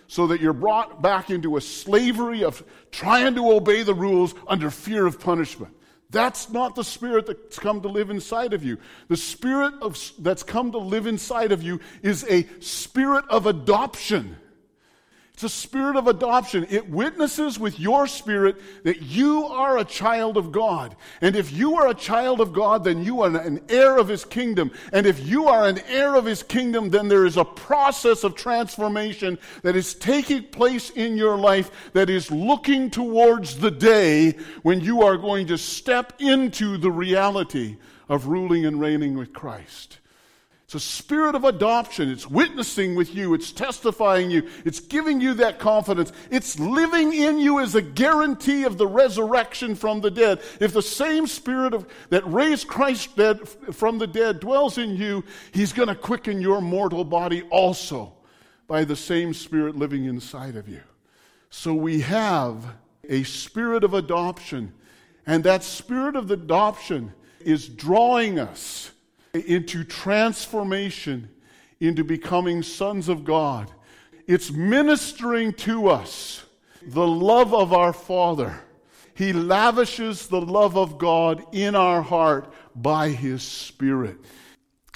So 0.09 0.29
that 0.29 0.41
you're 0.41 0.53
brought 0.53 1.03
back 1.03 1.31
into 1.31 1.57
a 1.57 1.61
slavery 1.61 2.45
of 2.45 2.63
trying 2.93 3.35
to 3.35 3.51
obey 3.53 3.83
the 3.83 3.95
rules 3.95 4.35
under 4.47 4.71
fear 4.71 5.05
of 5.07 5.19
punishment. 5.19 5.75
That's 6.11 6.51
not 6.51 6.75
the 6.75 6.85
spirit 6.85 7.27
that's 7.27 7.59
come 7.59 7.81
to 7.83 7.89
live 7.89 8.11
inside 8.11 8.53
of 8.53 8.63
you. 8.63 8.79
The 9.09 9.17
spirit 9.17 9.75
of, 9.83 9.99
that's 10.19 10.43
come 10.43 10.73
to 10.73 10.79
live 10.79 11.07
inside 11.07 11.53
of 11.53 11.63
you 11.63 11.81
is 12.03 12.25
a 12.29 12.47
spirit 12.61 13.25
of 13.29 13.47
adoption. 13.47 14.37
It's 15.37 15.43
a 15.43 15.49
spirit 15.51 15.97
of 15.97 16.09
adoption. 16.09 16.67
It 16.71 16.89
witnesses 16.89 17.59
with 17.59 17.79
your 17.79 18.07
spirit 18.07 18.57
that 18.85 19.03
you 19.03 19.45
are 19.45 19.77
a 19.77 19.85
child 19.85 20.39
of 20.39 20.51
God. 20.51 20.97
And 21.21 21.37
if 21.37 21.53
you 21.53 21.75
are 21.77 21.89
a 21.89 21.95
child 21.95 22.41
of 22.41 22.55
God, 22.55 22.85
then 22.85 23.05
you 23.05 23.21
are 23.21 23.37
an 23.37 23.61
heir 23.69 23.99
of 23.99 24.09
His 24.09 24.25
kingdom. 24.25 24.71
And 24.95 25.05
if 25.05 25.27
you 25.27 25.47
are 25.49 25.67
an 25.67 25.79
heir 25.89 26.15
of 26.15 26.25
His 26.25 26.43
kingdom, 26.43 26.89
then 26.89 27.09
there 27.09 27.27
is 27.27 27.37
a 27.37 27.45
process 27.45 28.25
of 28.25 28.35
transformation 28.35 29.39
that 29.61 29.77
is 29.77 29.93
taking 29.93 30.45
place 30.45 30.89
in 30.89 31.19
your 31.19 31.37
life 31.37 31.71
that 31.93 32.09
is 32.09 32.31
looking 32.31 32.89
towards 32.89 33.59
the 33.59 33.71
day 33.71 34.39
when 34.63 34.81
you 34.81 35.03
are 35.03 35.19
going 35.19 35.49
to 35.49 35.59
step 35.59 36.15
into 36.19 36.79
the 36.79 36.91
reality 36.91 37.77
of 38.09 38.27
ruling 38.27 38.65
and 38.65 38.81
reigning 38.81 39.19
with 39.19 39.35
Christ. 39.35 39.99
It's 40.67 40.75
a 40.75 40.81
spirit 40.81 41.37
of 41.37 41.45
adoption. 41.45 42.11
It's 42.11 42.29
witnessing 42.29 42.97
with 42.97 43.15
you. 43.15 43.35
It's 43.35 43.53
testifying 43.53 44.33
you. 44.33 44.49
It's 44.65 44.81
giving 44.81 45.21
you 45.21 45.35
that 45.35 45.61
confidence. 45.61 46.11
It's 46.29 46.59
living 46.59 47.13
in 47.13 47.39
you 47.39 47.61
as 47.61 47.77
a 47.77 47.83
guarantee 47.83 48.65
of 48.65 48.77
the 48.77 48.87
resurrection 48.89 49.77
from 49.77 50.01
the 50.01 50.11
dead. 50.11 50.41
If 50.59 50.73
the 50.73 50.83
same 50.83 51.29
spirit 51.29 51.73
of, 51.73 51.87
that 52.09 52.27
raised 52.27 52.67
Christ 52.67 53.15
dead 53.15 53.49
from 53.49 53.99
the 53.99 54.09
dead 54.09 54.41
dwells 54.41 54.77
in 54.77 54.97
you, 54.97 55.23
he's 55.53 55.73
going 55.73 55.87
to 55.87 55.95
quicken 55.95 56.41
your 56.41 56.61
mortal 56.61 57.05
body 57.05 57.43
also 57.43 58.13
by 58.67 58.83
the 58.83 58.97
same 58.97 59.35
spirit 59.35 59.77
living 59.77 60.07
inside 60.07 60.57
of 60.57 60.69
you. 60.69 60.81
So 61.49 61.75
we 61.75 62.01
have 62.01 62.75
a 63.09 63.23
spirit 63.23 63.85
of 63.85 63.95
adoption. 63.95 64.73
And 65.29 65.45
that 65.45 65.63
spirit 65.63 66.17
of 66.17 66.33
adoption 66.33 67.13
is 67.39 67.69
drawing 67.69 68.41
us 68.41 68.91
into 69.41 69.85
transformation, 69.85 71.29
into 71.81 72.05
becoming 72.05 72.63
sons 72.63 73.09
of 73.09 73.25
God. 73.25 73.71
It's 74.27 74.51
ministering 74.51 75.53
to 75.55 75.89
us 75.89 76.45
the 76.83 77.07
love 77.07 77.55
of 77.55 77.73
our 77.73 77.93
Father. 77.93 78.61
He 79.15 79.33
lavishes 79.33 80.27
the 80.27 80.41
love 80.41 80.77
of 80.77 80.99
God 80.99 81.45
in 81.53 81.75
our 81.75 82.03
heart 82.03 82.53
by 82.75 83.11
His 83.11 83.43
Spirit. 83.43 84.19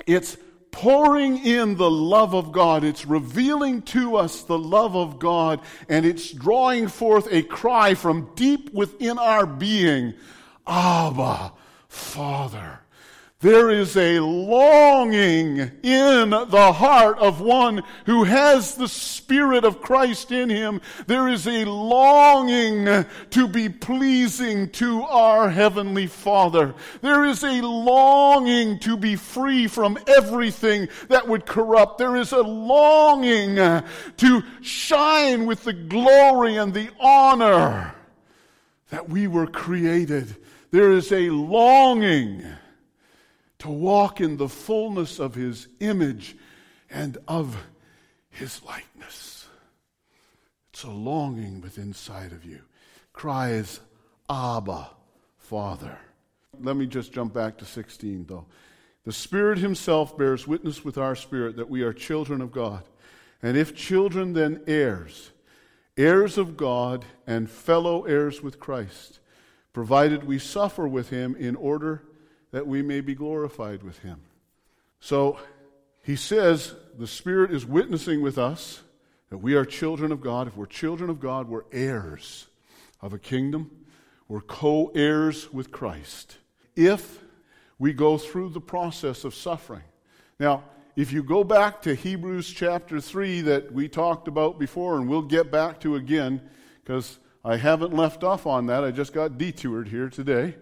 It's 0.07 0.37
pouring 0.71 1.45
in 1.45 1.77
the 1.77 1.91
love 1.91 2.35
of 2.35 2.53
God. 2.53 2.85
It's 2.85 3.07
revealing 3.07 3.83
to 3.83 4.17
us 4.17 4.43
the 4.43 4.59
love 4.59 4.95
of 4.97 5.19
God, 5.19 5.61
and 5.89 6.07
it's 6.07 6.31
drawing 6.31 6.89
forth 6.89 7.29
a 7.31 7.43
cry 7.43 7.95
from 7.95 8.31
deep 8.35 8.73
within 8.73 9.19
our 9.19 9.47
being 9.47 10.15
Abba, 10.67 11.53
Father. 11.89 12.81
There 13.41 13.71
is 13.71 13.97
a 13.97 14.21
longing 14.21 15.61
in 15.83 16.29
the 16.29 16.73
heart 16.75 17.19
of 17.19 17.41
one 17.41 17.83
who 18.05 18.25
has 18.25 18.75
the 18.75 18.87
Spirit 18.87 19.65
of 19.65 19.81
Christ 19.81 20.31
in 20.31 20.51
him. 20.51 20.83
There 21.07 21.27
is 21.27 21.47
a 21.47 21.65
longing 21.65 23.07
to 23.31 23.49
be 23.49 23.71
pleasing 23.71 24.69
to 24.73 25.05
our 25.05 25.49
Heavenly 25.49 26.07
Father. 26.07 26.75
There 27.01 27.25
is 27.25 27.43
a 27.43 27.63
longing 27.63 28.79
to 28.81 28.99
be 28.99 29.17
free 29.17 29.69
from 29.69 29.99
everything 30.07 30.89
that 31.09 31.27
would 31.27 31.47
corrupt. 31.47 31.97
There 31.97 32.17
is 32.17 32.33
a 32.33 32.43
longing 32.43 33.57
to 33.57 34.43
shine 34.61 35.47
with 35.47 35.65
the 35.65 35.73
glory 35.73 36.57
and 36.57 36.75
the 36.75 36.91
honor 37.01 37.95
that 38.91 39.09
we 39.09 39.27
were 39.27 39.47
created. 39.47 40.37
There 40.73 40.93
is 40.93 41.11
a 41.11 41.31
longing 41.31 42.45
to 43.61 43.69
walk 43.69 44.21
in 44.21 44.37
the 44.37 44.49
fullness 44.49 45.19
of 45.19 45.35
his 45.35 45.69
image 45.81 46.37
and 46.91 47.19
of 47.29 47.57
his 48.31 48.63
likeness. 48.65 49.47
It's 50.73 50.83
a 50.83 50.91
longing 50.91 51.61
within 51.61 51.89
inside 51.89 52.33
of 52.33 52.45
you. 52.45 52.61
Cries, 53.13 53.81
Abba, 54.29 54.91
Father. 55.39 55.99
Let 56.59 56.77
me 56.77 56.87
just 56.87 57.13
jump 57.13 57.35
back 57.35 57.59
to 57.59 57.65
16, 57.65 58.27
though. 58.29 58.47
The 59.05 59.13
Spirit 59.13 59.59
Himself 59.59 60.17
bears 60.17 60.47
witness 60.47 60.85
with 60.85 60.97
our 60.97 61.15
spirit 61.15 61.57
that 61.57 61.69
we 61.69 61.83
are 61.83 61.93
children 61.93 62.41
of 62.41 62.53
God. 62.53 62.85
And 63.43 63.57
if 63.57 63.75
children, 63.75 64.33
then 64.33 64.63
heirs, 64.67 65.33
heirs 65.97 66.39
of 66.39 66.57
God 66.57 67.05
and 67.27 67.51
fellow 67.51 68.05
heirs 68.05 68.43
with 68.43 68.61
Christ, 68.61 69.21
provided 69.73 70.25
we 70.25 70.39
suffer 70.39 70.87
with 70.87 71.11
Him 71.11 71.35
in 71.37 71.57
order 71.57 72.03
that 72.53 72.67
we 72.67 72.83
may 72.83 73.01
be 73.01 73.15
glorified 73.15 73.83
with 73.83 73.99
him. 74.01 74.21
So 75.01 75.39
he 76.03 76.17
says 76.17 76.75
the 76.99 77.07
Spirit 77.07 77.51
is 77.51 77.65
witnessing 77.65 78.23
with 78.23 78.39
us 78.39 78.83
that 79.31 79.39
we 79.39 79.55
are 79.55 79.65
children 79.65 80.13
of 80.13 80.21
God. 80.21 80.49
If 80.49 80.57
we're 80.57 80.67
children 80.67 81.11
of 81.11 81.21
God, 81.21 81.49
we're 81.49 81.65
heirs 81.73 82.49
of 83.01 83.13
a 83.13 83.19
kingdom, 83.19 83.71
we're 84.29 84.41
co 84.41 84.93
heirs 84.95 85.53
with 85.53 85.71
Christ. 85.71 86.37
If 86.77 87.21
we 87.81 87.95
go 87.95 88.19
through 88.19 88.51
the 88.51 88.61
process 88.61 89.25
of 89.25 89.35
suffering. 89.35 89.83
Now, 90.39 90.65
if 90.97 91.13
you 91.13 91.23
go 91.23 91.43
back 91.43 91.81
to 91.83 91.95
Hebrews 91.95 92.53
chapter 92.53 93.01
3 93.01 93.41
that 93.43 93.73
we 93.73 93.89
talked 93.89 94.29
about 94.29 94.59
before, 94.59 94.99
and 94.99 95.09
we'll 95.09 95.23
get 95.23 95.51
back 95.51 95.81
to 95.81 95.97
again, 95.97 96.43
because 96.85 97.19
I 97.43 97.57
haven't 97.57 97.95
left 97.95 98.23
off 98.23 98.47
on 98.47 98.67
that, 98.67 98.85
I 98.85 98.91
just 98.91 99.15
got 99.15 99.39
detoured 99.39 99.89
here 99.89 100.11
today. 100.11 100.57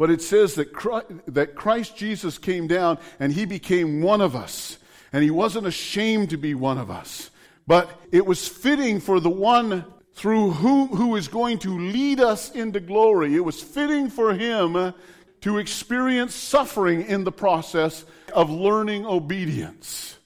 But 0.00 0.08
it 0.08 0.22
says 0.22 0.54
that 0.54 0.72
Christ, 0.72 1.08
that 1.26 1.54
Christ 1.54 1.94
Jesus 1.94 2.38
came 2.38 2.66
down 2.66 2.96
and 3.18 3.34
he 3.34 3.44
became 3.44 4.00
one 4.00 4.22
of 4.22 4.34
us. 4.34 4.78
And 5.12 5.22
he 5.22 5.30
wasn't 5.30 5.66
ashamed 5.66 6.30
to 6.30 6.38
be 6.38 6.54
one 6.54 6.78
of 6.78 6.90
us. 6.90 7.30
But 7.66 7.90
it 8.10 8.24
was 8.24 8.48
fitting 8.48 8.98
for 8.98 9.20
the 9.20 9.28
one 9.28 9.84
through 10.14 10.52
whom 10.52 10.88
who 10.88 11.16
is 11.16 11.28
going 11.28 11.58
to 11.58 11.78
lead 11.78 12.18
us 12.18 12.50
into 12.52 12.80
glory. 12.80 13.36
It 13.36 13.44
was 13.44 13.62
fitting 13.62 14.08
for 14.08 14.32
him 14.32 14.94
to 15.42 15.58
experience 15.58 16.34
suffering 16.34 17.02
in 17.02 17.24
the 17.24 17.32
process 17.32 18.06
of 18.32 18.48
learning 18.48 19.04
obedience. 19.04 20.16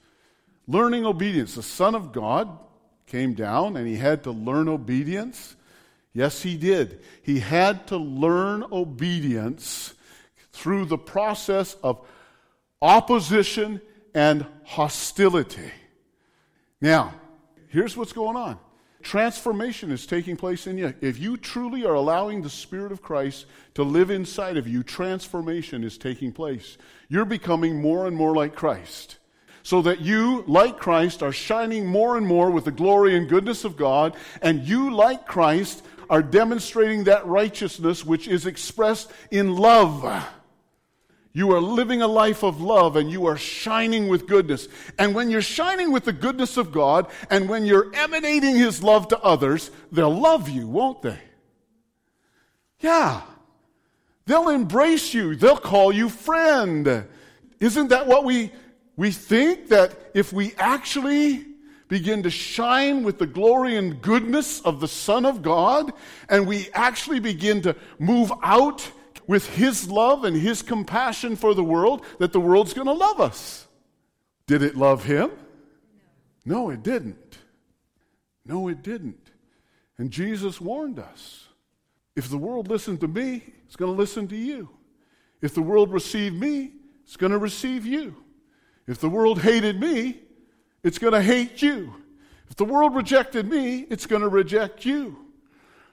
Learning 0.69 1.05
obedience. 1.05 1.57
The 1.57 1.65
Son 1.65 1.97
of 1.97 2.13
God 2.13 2.61
came 3.09 3.35
down 3.35 3.77
and 3.77 3.89
he 3.89 3.97
had 3.97 4.23
to 4.23 4.31
learn 4.31 4.69
obedience. 4.69 5.57
Yes, 6.15 6.43
he 6.43 6.57
did. 6.57 7.01
He 7.23 7.41
had 7.41 7.89
to 7.89 7.97
learn 7.97 8.65
obedience 8.71 9.95
through 10.53 10.85
the 10.87 10.99
process 10.99 11.77
of 11.83 12.07
opposition 12.81 13.81
and 14.15 14.47
hostility. 14.65 15.73
Now, 16.81 17.15
here's 17.69 17.97
what's 17.97 18.13
going 18.13 18.37
on 18.37 18.59
transformation 19.03 19.91
is 19.93 20.07
taking 20.07 20.37
place 20.37 20.67
in 20.67 20.79
you. 20.79 20.95
If 21.01 21.19
you 21.19 21.37
truly 21.37 21.85
are 21.85 21.95
allowing 21.95 22.41
the 22.41 22.49
Spirit 22.49 22.91
of 22.91 23.03
Christ 23.03 23.47
to 23.75 23.83
live 23.83 24.11
inside 24.11 24.57
of 24.57 24.67
you, 24.67 24.83
transformation 24.83 25.85
is 25.85 25.99
taking 25.99 26.33
place. 26.33 26.79
You're 27.09 27.27
becoming 27.27 27.83
more 27.83 28.07
and 28.07 28.17
more 28.17 28.35
like 28.35 28.55
Christ. 28.55 29.19
So 29.63 29.83
that 29.83 30.01
you, 30.01 30.45
like 30.47 30.79
Christ, 30.79 31.23
are 31.23 31.33
shining 31.33 31.87
more 31.87 32.17
and 32.17 32.27
more 32.27 32.51
with 32.51 32.65
the 32.65 32.71
glory 32.71 33.17
and 33.17 33.29
goodness 33.29 33.65
of 33.65 33.77
God, 33.77 34.15
and 34.43 34.67
you, 34.67 34.95
like 34.95 35.27
Christ, 35.27 35.83
are 36.15 36.23
demonstrating 36.23 37.03
that 37.05 37.27
righteousness 37.27 38.07
which 38.07 38.29
is 38.29 38.47
expressed 38.47 39.11
in 39.33 39.57
love. 39.57 40.25
You 41.33 41.51
are 41.51 41.61
living 41.61 42.03
a 42.03 42.07
life 42.07 42.45
of 42.45 42.61
love 42.61 42.95
and 42.95 43.11
you 43.11 43.27
are 43.27 43.37
shining 43.37 44.07
with 44.07 44.29
goodness. 44.29 44.69
And 44.97 45.13
when 45.13 45.29
you're 45.29 45.43
shining 45.43 45.91
with 45.91 46.05
the 46.05 46.13
goodness 46.13 46.57
of 46.57 46.71
God 46.71 47.11
and 47.31 47.49
when 47.49 47.67
you're 47.67 47.93
emanating 47.93 48.55
His 48.55 48.81
love 48.81 49.09
to 49.09 49.19
others, 49.23 49.73
they'll 49.91 50.17
love 50.17 50.49
you, 50.49 50.69
won't 50.69 51.03
they? 51.03 51.19
Yeah. 52.79 53.23
They'll 54.27 54.51
embrace 54.51 55.15
you. 55.15 55.35
They'll 55.35 55.57
call 55.57 55.91
you 55.91 56.09
friend. 56.09 57.09
Isn't 57.59 57.89
that 57.89 58.07
what 58.07 58.23
we, 58.23 58.53
we 58.95 59.11
think? 59.11 59.71
That 59.71 60.13
if 60.15 60.33
we 60.33 60.55
actually 60.59 61.45
begin 61.89 62.23
to 62.23 62.31
shine 62.31 63.03
with 63.03 63.19
the 63.19 63.27
glory 63.27 63.77
and 63.77 64.01
goodness 64.01 64.61
of 64.61 64.81
the 64.81 64.89
Son 64.89 65.27
of 65.27 65.43
God, 65.43 65.93
and 66.29 66.47
we 66.47 66.69
actually 66.73 67.21
begin 67.21 67.63
to 67.63 67.77
move 67.99 68.33
out 68.43 68.91
with 69.27 69.49
His 69.55 69.89
love 69.89 70.25
and 70.25 70.37
His 70.37 70.63
compassion 70.63 71.37
for 71.37 71.55
the 71.55 71.65
world, 71.65 72.05
that 72.19 72.33
the 72.33 72.41
world's 72.41 72.75
going 72.75 72.87
to 72.87 72.93
love 72.93 73.21
us. 73.21 73.67
Did 74.47 74.63
it 74.63 74.77
love 74.77 75.05
Him? 75.05 75.31
No, 76.45 76.71
it 76.71 76.83
didn't. 76.83 77.39
No, 78.47 78.69
it 78.69 78.83
didn't. 78.83 79.31
And 79.97 80.11
Jesus 80.11 80.61
warned 80.61 80.99
us 80.99 81.49
if 82.17 82.29
the 82.29 82.39
world 82.39 82.69
listened 82.69 83.01
to 83.01 83.09
me, 83.09 83.43
it's 83.67 83.77
going 83.77 83.93
to 83.93 83.99
listen 83.99 84.29
to 84.29 84.37
you. 84.37 84.69
If 85.41 85.55
the 85.55 85.63
world 85.63 85.93
received 85.93 86.39
me, 86.39 86.73
it's 87.05 87.17
going 87.17 87.33
to 87.33 87.39
receive 87.39 87.85
you. 87.87 88.17
If 88.87 88.99
the 88.99 89.09
world 89.09 89.41
hated 89.41 89.81
me, 89.81 90.21
it's 90.85 90.99
going 90.99 91.15
to 91.15 91.23
hate 91.23 91.61
you. 91.61 91.93
If 92.49 92.57
the 92.57 92.65
world 92.65 92.95
rejected 92.95 93.49
me, 93.51 93.87
it's 93.91 94.07
going 94.07 94.23
to 94.23 94.29
reject 94.29 94.85
you. 94.85 95.19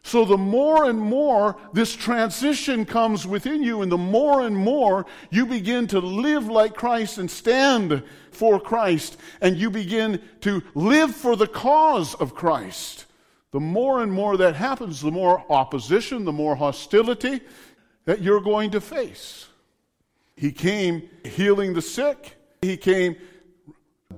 So 0.03 0.25
the 0.25 0.37
more 0.37 0.85
and 0.85 0.99
more 0.99 1.57
this 1.73 1.95
transition 1.95 2.85
comes 2.85 3.25
within 3.27 3.61
you, 3.61 3.81
and 3.81 3.91
the 3.91 3.97
more 3.97 4.41
and 4.41 4.55
more 4.55 5.05
you 5.29 5.45
begin 5.45 5.87
to 5.87 5.99
live 5.99 6.47
like 6.47 6.73
Christ 6.73 7.17
and 7.19 7.29
stand 7.29 8.03
for 8.31 8.59
Christ, 8.59 9.17
and 9.41 9.57
you 9.57 9.69
begin 9.69 10.21
to 10.41 10.63
live 10.73 11.15
for 11.15 11.35
the 11.35 11.47
cause 11.47 12.15
of 12.15 12.33
Christ, 12.33 13.05
the 13.51 13.59
more 13.59 14.01
and 14.01 14.11
more 14.11 14.37
that 14.37 14.55
happens, 14.55 15.01
the 15.01 15.11
more 15.11 15.45
opposition, 15.51 16.25
the 16.25 16.31
more 16.31 16.55
hostility 16.55 17.41
that 18.05 18.21
you're 18.21 18.41
going 18.41 18.71
to 18.71 18.81
face. 18.81 19.47
He 20.35 20.51
came 20.51 21.09
healing 21.23 21.73
the 21.73 21.81
sick. 21.81 22.37
He 22.63 22.75
came 22.75 23.17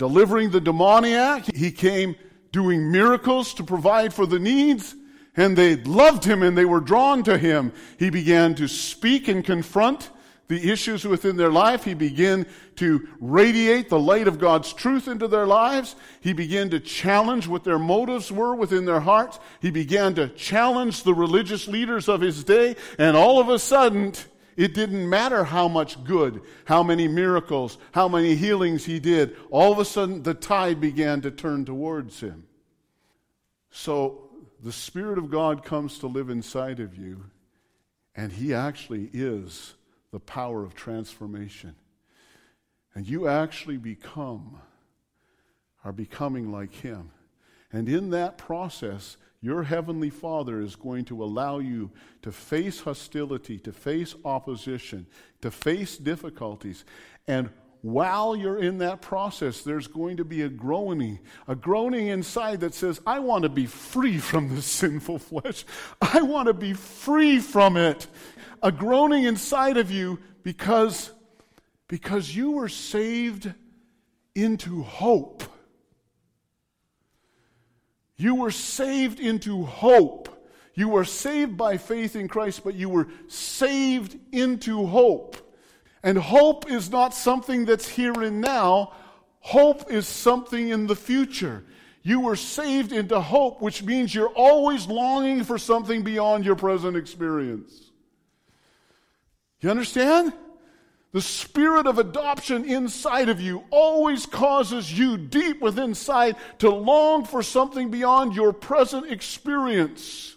delivering 0.03 0.49
the 0.49 0.59
demoniac. 0.59 1.45
He 1.55 1.71
came 1.71 2.17
doing 2.51 2.91
miracles 2.91 3.53
to 3.53 3.63
provide 3.63 4.13
for 4.13 4.25
the 4.25 4.37
needs. 4.37 4.93
And 5.37 5.57
they 5.57 5.77
loved 5.77 6.25
him 6.25 6.43
and 6.43 6.57
they 6.57 6.65
were 6.65 6.81
drawn 6.81 7.23
to 7.23 7.37
him. 7.37 7.71
He 7.97 8.09
began 8.09 8.53
to 8.55 8.67
speak 8.67 9.29
and 9.29 9.45
confront 9.45 10.09
the 10.49 10.69
issues 10.69 11.05
within 11.05 11.37
their 11.37 11.53
life. 11.53 11.85
He 11.85 11.93
began 11.93 12.45
to 12.75 13.07
radiate 13.21 13.87
the 13.87 13.97
light 13.97 14.27
of 14.27 14.39
God's 14.39 14.73
truth 14.73 15.07
into 15.07 15.29
their 15.29 15.47
lives. 15.47 15.95
He 16.19 16.33
began 16.33 16.69
to 16.71 16.81
challenge 16.81 17.47
what 17.47 17.63
their 17.63 17.79
motives 17.79 18.29
were 18.29 18.55
within 18.55 18.83
their 18.83 18.99
hearts. 18.99 19.39
He 19.61 19.71
began 19.71 20.15
to 20.15 20.27
challenge 20.27 21.03
the 21.03 21.13
religious 21.13 21.69
leaders 21.69 22.09
of 22.09 22.19
his 22.19 22.43
day. 22.43 22.75
And 22.99 23.15
all 23.15 23.39
of 23.39 23.47
a 23.47 23.57
sudden, 23.57 24.11
it 24.55 24.73
didn't 24.73 25.09
matter 25.09 25.43
how 25.43 25.67
much 25.67 26.03
good, 26.03 26.41
how 26.65 26.83
many 26.83 27.07
miracles, 27.07 27.77
how 27.91 28.07
many 28.07 28.35
healings 28.35 28.85
he 28.85 28.99
did. 28.99 29.35
All 29.49 29.71
of 29.71 29.79
a 29.79 29.85
sudden, 29.85 30.23
the 30.23 30.33
tide 30.33 30.79
began 30.79 31.21
to 31.21 31.31
turn 31.31 31.65
towards 31.65 32.19
him. 32.19 32.45
So 33.71 34.29
the 34.61 34.71
Spirit 34.71 35.17
of 35.17 35.29
God 35.29 35.65
comes 35.65 35.99
to 35.99 36.07
live 36.07 36.29
inside 36.29 36.79
of 36.79 36.95
you, 36.95 37.25
and 38.15 38.31
he 38.31 38.53
actually 38.53 39.09
is 39.11 39.73
the 40.11 40.19
power 40.19 40.63
of 40.63 40.75
transformation. 40.75 41.75
And 42.95 43.07
you 43.07 43.27
actually 43.27 43.77
become, 43.77 44.61
are 45.83 45.91
becoming 45.91 46.51
like 46.51 46.73
him. 46.73 47.11
And 47.71 47.89
in 47.89 48.11
that 48.11 48.37
process, 48.37 49.17
your 49.43 49.63
heavenly 49.63 50.09
Father 50.09 50.61
is 50.61 50.77
going 50.77 51.03
to 51.03 51.21
allow 51.21 51.59
you 51.59 51.91
to 52.21 52.31
face 52.31 52.79
hostility, 52.79 53.59
to 53.59 53.73
face 53.73 54.15
opposition, 54.23 55.05
to 55.41 55.51
face 55.51 55.97
difficulties. 55.97 56.85
And 57.27 57.49
while 57.81 58.37
you're 58.37 58.57
in 58.57 58.77
that 58.77 59.01
process, 59.01 59.61
there's 59.61 59.87
going 59.87 60.15
to 60.15 60.23
be 60.23 60.43
a 60.43 60.49
groaning, 60.49 61.19
a 61.45 61.57
groaning 61.57 62.07
inside 62.07 62.61
that 62.61 62.73
says, 62.73 63.01
I 63.05 63.19
want 63.19 63.43
to 63.43 63.49
be 63.49 63.65
free 63.65 64.17
from 64.17 64.47
this 64.47 64.65
sinful 64.81 65.19
flesh. 65.19 65.65
I 66.01 66.21
want 66.21 66.47
to 66.47 66.53
be 66.53 66.71
free 66.71 67.39
from 67.39 67.75
it. 67.75 68.07
A 68.63 68.71
groaning 68.71 69.25
inside 69.25 69.75
of 69.75 69.91
you 69.91 70.19
because, 70.43 71.11
because 71.89 72.33
you 72.33 72.51
were 72.51 72.69
saved 72.69 73.53
into 74.35 74.83
hope. 74.83 75.43
You 78.17 78.35
were 78.35 78.51
saved 78.51 79.19
into 79.19 79.63
hope. 79.63 80.29
You 80.75 80.89
were 80.89 81.05
saved 81.05 81.57
by 81.57 81.77
faith 81.77 82.15
in 82.15 82.27
Christ, 82.27 82.63
but 82.63 82.75
you 82.75 82.89
were 82.89 83.07
saved 83.27 84.17
into 84.31 84.85
hope. 84.85 85.37
And 86.03 86.17
hope 86.17 86.69
is 86.69 86.91
not 86.91 87.13
something 87.13 87.65
that's 87.65 87.87
here 87.87 88.13
and 88.13 88.41
now. 88.41 88.93
Hope 89.39 89.91
is 89.91 90.07
something 90.07 90.69
in 90.69 90.87
the 90.87 90.95
future. 90.95 91.63
You 92.01 92.19
were 92.19 92.35
saved 92.35 92.91
into 92.91 93.19
hope, 93.19 93.61
which 93.61 93.83
means 93.83 94.13
you're 94.13 94.27
always 94.27 94.87
longing 94.87 95.43
for 95.43 95.57
something 95.57 96.03
beyond 96.03 96.45
your 96.45 96.55
present 96.55 96.97
experience. 96.97 97.91
You 99.61 99.69
understand? 99.69 100.33
The 101.13 101.21
spirit 101.21 101.85
of 101.85 101.99
adoption 101.99 102.65
inside 102.65 103.29
of 103.29 103.39
you 103.39 103.63
always 103.69 104.25
causes 104.25 104.97
you 104.97 105.15
deep 105.15 105.61
within 105.61 105.93
sight 105.93 106.35
to 106.57 106.71
long 106.71 107.23
for 107.23 107.43
something 107.43 107.89
beyond 107.89 108.35
your 108.35 108.51
present 108.51 109.11
experience. 109.11 110.32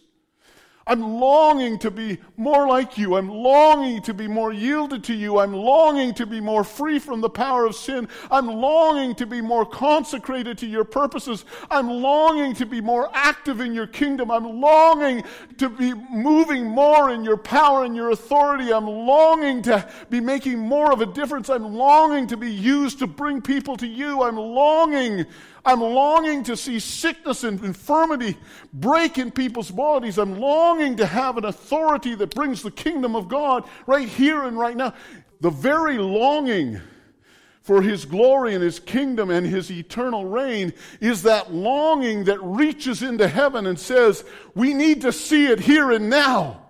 I'm 0.89 1.01
longing 1.01 1.81
to 1.81 1.91
be 1.91 2.19
more 2.37 2.69
like 2.69 2.97
you. 2.97 3.17
I'm 3.17 3.29
longing 3.29 4.03
to 4.03 4.15
be 4.15 4.29
more 4.29 4.53
yielded 4.53 5.03
to 5.05 5.15
you. 5.15 5.41
I'm 5.41 5.53
longing 5.53 6.15
to 6.15 6.27
be 6.27 6.41
more 6.41 6.63
free 6.63 7.01
from 7.01 7.21
the 7.21 7.29
power 7.29 7.67
of 7.67 7.75
sin. 7.75 8.09
I'm 8.31 8.47
longing 8.47 9.17
to 9.17 9.27
be 9.27 9.41
more 9.41 9.67
consecrated 9.67 10.59
to 10.59 10.67
your 10.67 10.85
purposes. 10.85 11.45
I'm 11.73 11.91
longing 11.91 12.55
to 12.55 12.67
be 12.67 12.81
more 12.81 13.11
active 13.13 13.61
in 13.61 13.75
your 13.75 13.89
kingdom. 13.89 14.31
I'm 14.31 14.61
longing 14.61 15.25
to 15.59 15.69
be 15.69 15.93
moving 15.93 16.67
more 16.67 17.11
in 17.11 17.25
your 17.25 17.37
power 17.37 17.85
and 17.85 17.97
your 17.97 18.11
authority. 18.11 18.73
I'm 18.73 18.87
longing 18.87 19.63
to 19.63 19.89
be 20.09 20.21
making 20.21 20.61
more 20.61 20.93
of 20.93 21.01
a 21.01 21.07
difference. 21.07 21.51
I'm 21.51 21.75
longing 21.75 22.29
to 22.29 22.37
be 22.37 22.53
used 22.53 23.01
to 23.01 23.09
bring 23.09 23.43
people 23.43 23.77
to 23.79 23.89
you. 23.89 24.23
I'm 24.23 24.37
longing 24.37 25.27
I'm 25.67 25.81
longing 25.81 26.45
to 26.45 26.57
see 26.57 26.79
sickness 26.79 27.43
and 27.43 27.63
infirmity 27.63 28.39
break 28.73 29.19
in 29.19 29.33
people's 29.33 29.71
bodies. 29.71 30.17
I'm 30.17 30.39
longing 30.39 30.97
to 30.99 31.07
have 31.07 31.37
an 31.37 31.45
authority 31.45 32.15
that 32.15 32.33
brings 32.33 32.63
the 32.63 32.71
kingdom 32.71 33.17
of 33.17 33.27
God 33.27 33.69
right 33.89 34.09
here 34.09 34.45
and 34.45 34.57
right 34.57 34.77
now. 34.77 34.95
The 35.41 35.51
very 35.51 35.99
longing 35.99 36.81
for 37.63 37.83
his 37.83 38.05
glory 38.05 38.55
and 38.55 38.63
his 38.63 38.79
kingdom 38.79 39.29
and 39.29 39.45
his 39.45 39.73
eternal 39.73 40.25
reign 40.25 40.73
is 41.01 41.25
that 41.25 41.53
longing 41.53 42.23
that 42.25 42.41
reaches 42.41 43.03
into 43.03 43.27
heaven 43.27 43.67
and 43.67 43.77
says, 43.77 44.25
We 44.55 44.73
need 44.73 45.01
to 45.01 45.13
see 45.13 45.47
it 45.47 45.59
here 45.59 45.91
and 45.91 46.09
now. 46.09 46.63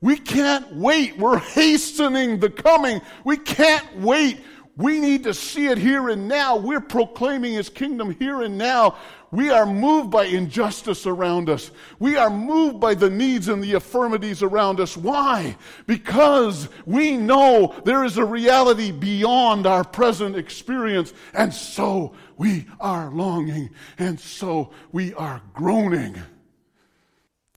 We 0.00 0.16
can't 0.18 0.76
wait. 0.76 1.18
We're 1.18 1.38
hastening 1.38 2.38
the 2.38 2.50
coming. 2.50 3.00
We 3.24 3.36
can't 3.36 3.98
wait 3.98 4.40
we 4.76 5.00
need 5.00 5.24
to 5.24 5.34
see 5.34 5.66
it 5.66 5.76
here 5.76 6.08
and 6.08 6.28
now. 6.28 6.56
We're 6.56 6.80
proclaiming 6.80 7.52
His 7.52 7.68
kingdom 7.68 8.16
here 8.18 8.42
and 8.42 8.56
now. 8.56 8.96
We 9.30 9.50
are 9.50 9.66
moved 9.66 10.10
by 10.10 10.24
injustice 10.24 11.06
around 11.06 11.50
us. 11.50 11.70
We 11.98 12.16
are 12.16 12.30
moved 12.30 12.80
by 12.80 12.94
the 12.94 13.10
needs 13.10 13.48
and 13.48 13.62
the 13.62 13.74
affirmities 13.74 14.42
around 14.42 14.80
us. 14.80 14.96
Why? 14.96 15.56
Because 15.86 16.68
we 16.86 17.16
know 17.16 17.74
there 17.84 18.04
is 18.04 18.16
a 18.16 18.24
reality 18.24 18.92
beyond 18.92 19.66
our 19.66 19.84
present 19.84 20.36
experience. 20.36 21.12
And 21.34 21.52
so 21.52 22.14
we 22.38 22.66
are 22.80 23.10
longing. 23.10 23.70
And 23.98 24.18
so 24.18 24.70
we 24.90 25.12
are 25.14 25.42
groaning. 25.52 26.16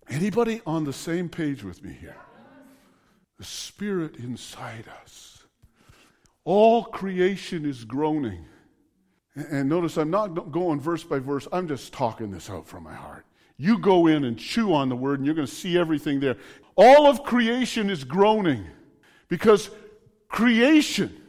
Anybody 0.10 0.62
on 0.66 0.84
the 0.84 0.94
same 0.94 1.30
page 1.30 1.64
with 1.64 1.84
me 1.84 1.94
here? 1.94 2.18
The 3.38 3.46
Spirit 3.46 4.18
inside 4.18 4.86
us 5.04 5.35
all 6.46 6.86
creation 6.86 7.66
is 7.66 7.84
groaning. 7.84 8.46
And 9.36 9.68
notice 9.68 9.98
I'm 9.98 10.12
not 10.12 10.52
going 10.52 10.80
verse 10.80 11.04
by 11.04 11.20
verse, 11.20 11.48
I'm 11.52 11.68
just 11.68 11.92
talking 11.92 12.32
this 12.32 12.50
out 12.50 12.66
from 12.68 12.84
my 12.84 12.94
heart. 12.94 13.26
You 13.58 13.80
go 13.80 14.08
in 14.08 14.24
and 14.24 14.38
chew 14.38 14.74
on 14.74 14.88
the 14.90 14.96
word, 14.96 15.20
and 15.20 15.26
you're 15.26 15.36
going 15.36 15.48
to 15.48 15.54
see 15.54 15.78
everything 15.78 16.20
there. 16.20 16.38
All 16.76 17.08
of 17.08 17.24
creation 17.24 17.90
is 17.90 18.04
groaning 18.04 18.66
because 19.28 19.70
creation, 20.30 21.22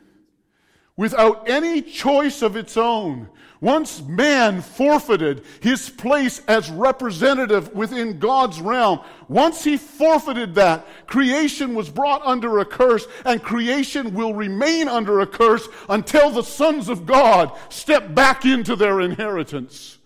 without 0.96 1.48
any 1.48 1.82
choice 1.82 2.42
of 2.42 2.56
its 2.56 2.76
own, 2.76 3.28
once 3.60 4.02
man 4.02 4.60
forfeited 4.60 5.42
his 5.60 5.88
place 5.88 6.42
as 6.46 6.70
representative 6.70 7.74
within 7.74 8.18
God's 8.18 8.60
realm, 8.60 9.00
once 9.28 9.64
he 9.64 9.76
forfeited 9.76 10.54
that, 10.54 10.86
creation 11.06 11.74
was 11.74 11.88
brought 11.88 12.22
under 12.24 12.58
a 12.58 12.64
curse, 12.64 13.06
and 13.24 13.42
creation 13.42 14.14
will 14.14 14.34
remain 14.34 14.88
under 14.88 15.20
a 15.20 15.26
curse 15.26 15.66
until 15.88 16.30
the 16.30 16.42
sons 16.42 16.88
of 16.88 17.06
God 17.06 17.50
step 17.70 18.14
back 18.14 18.44
into 18.44 18.76
their 18.76 19.00
inheritance. 19.00 19.98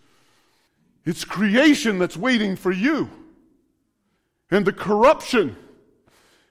It's 1.04 1.24
creation 1.24 1.98
that's 1.98 2.16
waiting 2.16 2.56
for 2.56 2.70
you. 2.70 3.10
And 4.50 4.64
the 4.64 4.72
corruption 4.72 5.56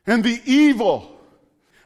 and 0.05 0.23
the 0.23 0.41
evil 0.45 1.18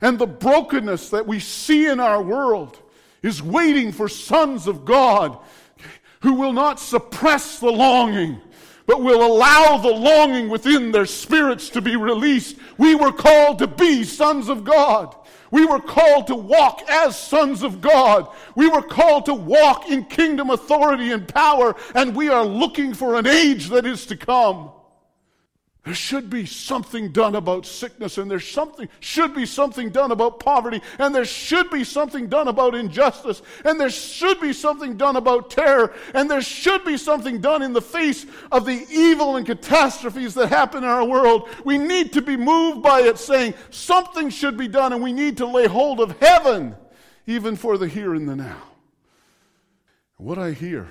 and 0.03 0.19
the 0.19 0.27
brokenness 0.27 1.11
that 1.11 1.25
we 1.25 1.39
see 1.39 1.87
in 1.87 2.01
our 2.01 2.21
world 2.21 2.77
is 3.21 3.41
waiting 3.41 3.93
for 3.93 4.09
sons 4.09 4.67
of 4.67 4.83
God 4.83 5.39
who 6.21 6.33
will 6.33 6.51
not 6.51 6.77
suppress 6.77 7.59
the 7.59 7.71
longing, 7.71 8.41
but 8.85 9.01
will 9.01 9.25
allow 9.25 9.77
the 9.77 9.87
longing 9.87 10.49
within 10.49 10.91
their 10.91 11.05
spirits 11.05 11.69
to 11.69 11.81
be 11.81 11.95
released. 11.95 12.57
We 12.77 12.95
were 12.95 13.13
called 13.13 13.59
to 13.59 13.67
be 13.67 14.03
sons 14.03 14.49
of 14.49 14.65
God. 14.65 15.15
We 15.51 15.65
were 15.65 15.79
called 15.79 16.27
to 16.27 16.35
walk 16.35 16.81
as 16.89 17.17
sons 17.17 17.63
of 17.63 17.79
God. 17.79 18.27
We 18.55 18.67
were 18.67 18.81
called 18.81 19.27
to 19.27 19.33
walk 19.33 19.89
in 19.89 20.03
kingdom 20.03 20.49
authority 20.49 21.13
and 21.13 21.25
power, 21.25 21.77
and 21.95 22.13
we 22.13 22.27
are 22.27 22.43
looking 22.43 22.93
for 22.93 23.15
an 23.15 23.25
age 23.25 23.69
that 23.69 23.85
is 23.85 24.05
to 24.07 24.17
come. 24.17 24.69
There 25.83 25.93
should 25.93 26.29
be 26.29 26.45
something 26.45 27.11
done 27.11 27.35
about 27.35 27.65
sickness, 27.65 28.17
and 28.17 28.31
there 28.31 28.39
something, 28.39 28.87
should 29.01 29.35
be 29.35 29.45
something 29.45 29.89
done 29.89 30.11
about 30.11 30.39
poverty, 30.39 30.81
and 30.97 31.13
there 31.13 31.25
should 31.25 31.69
be 31.69 31.83
something 31.83 32.27
done 32.27 32.47
about 32.47 32.73
injustice, 32.73 33.41
and 33.65 33.77
there 33.77 33.89
should 33.89 34.39
be 34.39 34.53
something 34.53 34.95
done 34.95 35.17
about 35.17 35.49
terror, 35.49 35.93
and 36.13 36.31
there 36.31 36.41
should 36.41 36.85
be 36.85 36.95
something 36.95 37.41
done 37.41 37.61
in 37.61 37.73
the 37.73 37.81
face 37.81 38.25
of 38.49 38.65
the 38.65 38.85
evil 38.89 39.35
and 39.35 39.45
catastrophes 39.45 40.33
that 40.35 40.47
happen 40.47 40.85
in 40.85 40.89
our 40.89 41.03
world. 41.03 41.49
We 41.65 41.77
need 41.77 42.13
to 42.13 42.21
be 42.21 42.37
moved 42.37 42.81
by 42.81 43.01
it, 43.01 43.17
saying 43.17 43.53
something 43.69 44.29
should 44.29 44.55
be 44.55 44.69
done, 44.69 44.93
and 44.93 45.03
we 45.03 45.11
need 45.11 45.35
to 45.37 45.45
lay 45.45 45.67
hold 45.67 45.99
of 45.99 46.17
heaven, 46.19 46.77
even 47.27 47.57
for 47.57 47.77
the 47.77 47.89
here 47.89 48.13
and 48.13 48.29
the 48.29 48.37
now. 48.37 48.63
What 50.15 50.37
I 50.37 50.51
hear 50.51 50.87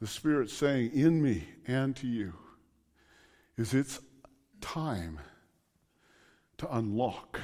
the 0.00 0.06
Spirit 0.06 0.48
saying 0.48 0.92
in 0.94 1.20
me 1.20 1.48
and 1.66 1.96
to 1.96 2.06
you 2.06 2.34
is 3.56 3.74
it's 3.74 4.00
time 4.60 5.20
to 6.58 6.76
unlock 6.76 7.40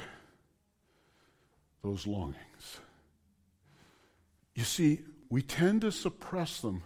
those 1.83 2.05
longings. 2.05 2.79
You 4.55 4.63
see, 4.63 5.01
we 5.29 5.41
tend 5.41 5.81
to 5.81 5.91
suppress 5.91 6.61
them 6.61 6.83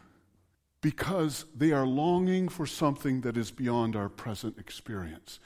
because 0.81 1.45
they 1.55 1.71
are 1.71 1.87
longing 1.87 2.47
for 2.47 2.65
something 2.65 3.21
that 3.21 3.37
is 3.37 3.49
beyond 3.49 3.95
our 3.95 4.09
present 4.09 4.59
experience. 4.59 5.39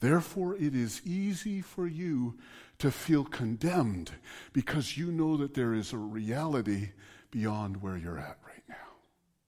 Therefore, 0.00 0.54
it 0.56 0.74
is 0.74 1.00
easy 1.04 1.62
for 1.62 1.86
you 1.86 2.38
to 2.78 2.90
feel 2.90 3.24
condemned 3.24 4.10
because 4.52 4.98
you 4.98 5.10
know 5.10 5.36
that 5.36 5.54
there 5.54 5.72
is 5.72 5.92
a 5.92 5.98
reality 5.98 6.90
beyond 7.30 7.80
where 7.80 7.96
you're 7.96 8.18
at 8.18 8.38
right 8.44 8.64
now. 8.68 8.74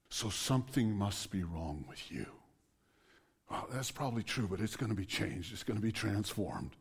So 0.08 0.30
something 0.30 0.96
must 0.96 1.30
be 1.30 1.42
wrong 1.42 1.84
with 1.88 2.10
you. 2.10 2.26
Well, 3.54 3.68
that's 3.70 3.92
probably 3.92 4.24
true, 4.24 4.48
but 4.48 4.58
it's 4.58 4.74
going 4.74 4.90
to 4.90 4.96
be 4.96 5.04
changed. 5.04 5.52
It's 5.52 5.62
going 5.62 5.76
to 5.76 5.82
be 5.82 5.92
transformed. 5.92 6.72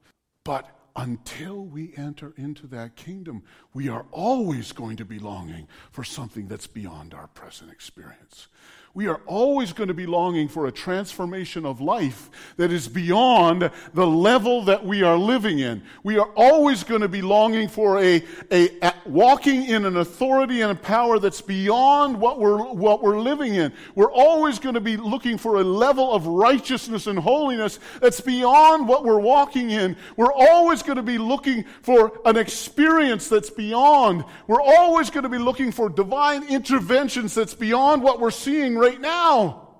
But 0.43 0.67
until 0.95 1.65
we 1.65 1.93
enter 1.97 2.33
into 2.37 2.67
that 2.67 2.95
kingdom, 2.95 3.43
we 3.73 3.89
are 3.89 4.05
always 4.11 4.71
going 4.71 4.97
to 4.97 5.05
be 5.05 5.19
longing 5.19 5.67
for 5.91 6.03
something 6.03 6.47
that's 6.47 6.67
beyond 6.67 7.13
our 7.13 7.27
present 7.27 7.71
experience. 7.71 8.47
We 8.95 9.07
are 9.07 9.21
always 9.25 9.73
going 9.73 9.87
to 9.87 9.95
be 9.95 10.05
longing 10.05 10.47
for 10.47 10.67
a 10.67 10.71
transformation 10.71 11.65
of 11.65 11.81
life 11.81 12.29
that 12.57 12.71
is 12.71 12.87
beyond 12.87 13.71
the 13.95 14.05
level 14.05 14.63
that 14.65 14.85
we 14.85 15.01
are 15.01 15.17
living 15.17 15.57
in. 15.57 15.81
We 16.03 16.19
are 16.19 16.29
always 16.35 16.83
going 16.83 17.01
to 17.01 17.07
be 17.07 17.23
longing 17.23 17.69
for 17.69 17.97
a, 17.97 18.23
a, 18.51 18.69
a, 18.81 18.93
walking 19.07 19.65
in 19.65 19.85
an 19.85 19.97
authority 19.97 20.61
and 20.61 20.71
a 20.71 20.75
power 20.75 21.17
that's 21.17 21.41
beyond 21.41 22.19
what 22.19 22.39
we're, 22.39 22.71
what 22.71 23.01
we're 23.01 23.19
living 23.19 23.55
in. 23.55 23.73
We're 23.95 24.11
always 24.11 24.59
going 24.59 24.75
to 24.75 24.81
be 24.81 24.95
looking 24.95 25.39
for 25.39 25.59
a 25.59 25.63
level 25.63 26.11
of 26.11 26.27
righteousness 26.27 27.07
and 27.07 27.17
holiness 27.17 27.79
that's 27.99 28.21
beyond 28.21 28.87
what 28.87 29.03
we're 29.03 29.19
walking 29.19 29.71
in. 29.71 29.97
We're 30.17 30.33
always 30.33 30.82
going 30.83 30.97
to 30.97 31.03
be 31.03 31.17
looking 31.17 31.65
for 31.81 32.19
an 32.25 32.37
experience 32.37 33.29
that's 33.29 33.49
beyond. 33.49 34.23
We're 34.47 34.61
always 34.61 35.09
going 35.09 35.23
to 35.23 35.29
be 35.29 35.37
looking 35.37 35.71
for 35.71 35.89
divine 35.89 36.47
interventions 36.47 37.33
that's 37.33 37.53
beyond 37.53 38.03
what 38.03 38.19
we're 38.19 38.31
seeing 38.31 38.77
right 38.77 38.99
now. 38.99 39.75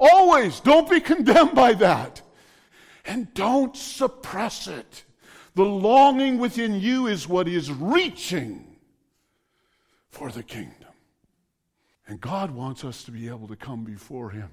Always. 0.00 0.60
Don't 0.60 0.90
be 0.90 1.00
condemned 1.00 1.54
by 1.54 1.74
that. 1.74 2.22
And 3.04 3.32
don't 3.34 3.76
suppress 3.76 4.66
it. 4.66 5.04
The 5.54 5.64
longing 5.64 6.38
within 6.38 6.80
you 6.80 7.06
is 7.06 7.28
what 7.28 7.46
is 7.46 7.70
reaching 7.70 8.76
for 10.08 10.30
the 10.30 10.42
kingdom. 10.42 10.88
And 12.06 12.20
God 12.20 12.50
wants 12.50 12.84
us 12.84 13.04
to 13.04 13.10
be 13.10 13.28
able 13.28 13.48
to 13.48 13.56
come 13.56 13.84
before 13.84 14.30
Him 14.30 14.50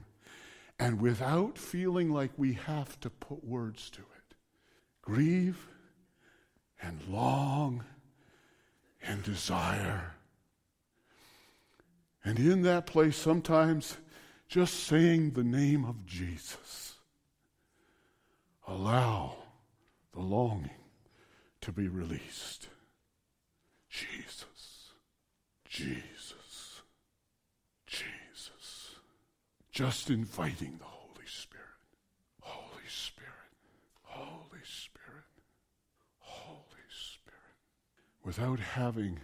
and 0.81 0.99
without 0.99 1.59
feeling 1.59 2.11
like 2.11 2.31
we 2.37 2.53
have 2.53 2.99
to 3.01 3.09
put 3.11 3.43
words 3.43 3.91
to 3.91 4.01
it, 4.01 4.07
grieve 5.01 5.67
and 6.81 6.99
long 7.07 7.83
and 9.01 9.23
desire 9.23 10.15
and 12.23 12.37
in 12.37 12.61
that 12.63 12.85
place, 12.85 13.17
sometimes 13.17 13.97
just 14.47 14.83
saying 14.83 15.31
the 15.31 15.43
name 15.43 15.85
of 15.85 16.05
Jesus, 16.05 16.95
allow 18.67 19.37
the 20.13 20.19
longing 20.19 20.69
to 21.61 21.71
be 21.71 21.87
released. 21.87 22.67
Jesus, 23.89 24.91
Jesus, 25.67 26.81
Jesus. 27.87 28.95
Just 29.71 30.09
inviting 30.09 30.77
the 30.77 30.85
Holy 30.85 31.25
Spirit, 31.25 31.65
Holy 32.41 32.87
Spirit, 32.87 33.29
Holy 34.03 34.61
Spirit, 34.63 35.25
Holy 36.19 36.87
Spirit, 36.89 37.57
without 38.23 38.59
having 38.59 39.19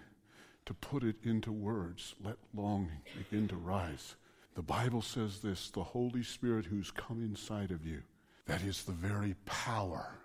to 0.66 0.74
put 0.74 1.04
it 1.04 1.16
into 1.24 1.52
words. 1.52 2.16
Let 2.24 2.38
longing 2.54 3.02
begin 3.18 3.48
to 3.50 3.56
rise. 3.56 4.16
The 4.56 4.62
Bible 4.62 5.02
says 5.02 5.40
this 5.40 5.70
the 5.70 5.84
Holy 5.84 6.24
Spirit 6.24 6.66
who's 6.66 6.92
come 6.92 7.24
inside 7.24 7.72
of 7.72 7.86
you, 7.86 8.02
that 8.48 8.64
is 8.64 8.84
the 8.84 8.92
very 8.92 9.36
power 9.46 10.20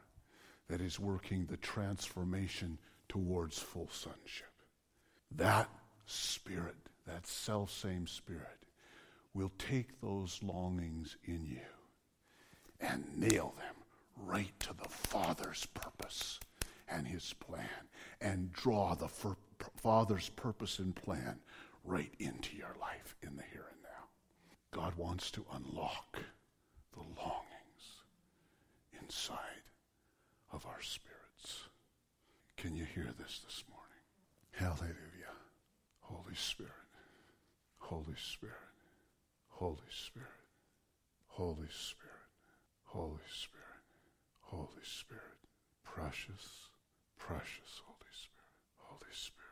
that 0.68 0.80
is 0.80 0.98
working 0.98 1.46
the 1.46 1.58
transformation 1.58 2.78
towards 3.08 3.58
full 3.58 3.90
sonship. 3.90 4.52
That 5.30 5.68
Spirit, 6.06 6.76
that 7.06 7.26
self 7.26 7.70
same 7.70 8.06
Spirit, 8.06 8.66
will 9.34 9.52
take 9.58 10.00
those 10.00 10.40
longings 10.42 11.16
in 11.24 11.46
you 11.46 11.60
and 12.80 13.04
nail 13.16 13.54
them 13.58 13.74
right 14.16 14.58
to 14.60 14.74
the 14.74 14.88
Father's 14.88 15.66
purpose 15.66 16.40
and 16.92 17.06
His 17.06 17.32
plan 17.34 17.88
and 18.20 18.52
draw 18.52 18.94
the 18.94 19.08
Father's 19.76 20.28
purpose 20.30 20.78
and 20.78 20.94
plan 20.94 21.38
right 21.84 22.12
into 22.18 22.56
your 22.56 22.76
life 22.80 23.16
in 23.22 23.36
the 23.36 23.42
here 23.52 23.66
and 23.72 23.82
now. 23.82 24.08
God 24.70 24.94
wants 24.96 25.30
to 25.32 25.44
unlock 25.52 26.18
the 26.92 27.00
longings 27.00 28.02
inside 29.00 29.38
of 30.52 30.66
our 30.66 30.80
spirits. 30.82 31.68
Can 32.56 32.76
you 32.76 32.84
hear 32.84 33.08
this 33.18 33.40
this 33.44 33.64
morning? 33.68 33.82
Hallelujah. 34.52 34.96
Holy 36.00 36.34
Spirit, 36.34 36.72
Holy 37.78 38.16
Spirit, 38.16 38.56
Holy 39.48 39.78
Spirit, 39.90 40.28
Holy 41.28 41.68
Spirit, 41.70 42.28
Holy 42.84 43.18
Spirit, 43.32 43.82
Holy 44.40 44.82
Spirit, 44.84 45.38
precious, 45.84 46.68
precious 47.26 47.80
Holy 47.86 48.12
Spirit, 48.12 48.50
Holy 48.78 49.12
Spirit. 49.12 49.42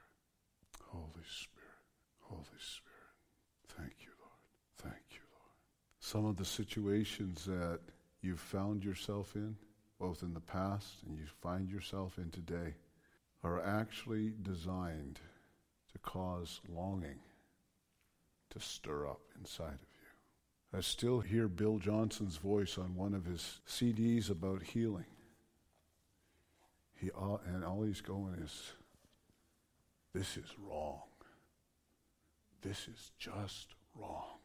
Holy 0.89 1.25
Spirit, 1.25 1.85
Holy 2.23 2.59
Spirit. 2.59 3.15
Thank 3.69 3.93
you, 4.01 4.11
Lord. 4.19 4.41
Thank 4.77 5.05
you, 5.13 5.21
Lord. 5.31 5.55
Some 6.01 6.25
of 6.27 6.37
the 6.37 6.45
situations 6.45 7.45
that 7.45 7.79
you've 8.23 8.41
found 8.41 8.85
yourself 8.85 9.37
in, 9.37 9.57
both 10.01 10.23
in 10.23 10.35
the 10.35 10.41
past 10.41 10.89
and 11.07 11.17
you 11.17 11.27
find 11.41 11.71
yourself 11.71 12.19
in 12.19 12.31
today, 12.31 12.75
are 13.45 13.65
actually 13.65 14.33
designed 14.43 15.21
to 15.93 15.99
cause 16.01 16.61
longing 16.69 17.21
to 18.51 18.59
stir 18.59 19.07
up 19.07 19.21
inside 19.39 19.75
of 19.75 19.81
you. 19.95 20.79
I 20.79 20.81
still 20.81 21.21
hear 21.21 21.47
Bill 21.47 21.79
Johnson's 21.79 22.37
voice 22.37 22.79
on 22.79 22.97
one 22.97 23.15
of 23.15 23.27
his 23.27 23.61
CDs 23.69 24.29
about 24.29 24.63
healing. 24.63 25.07
He, 27.01 27.11
uh, 27.11 27.39
and 27.47 27.65
all 27.65 27.83
he's 27.83 28.03
going 28.03 28.35
is, 28.45 28.73
this 30.13 30.37
is 30.37 30.55
wrong. 30.59 31.01
This 32.63 32.89
is 32.89 33.13
just 33.19 33.69
wrong. 33.99 34.39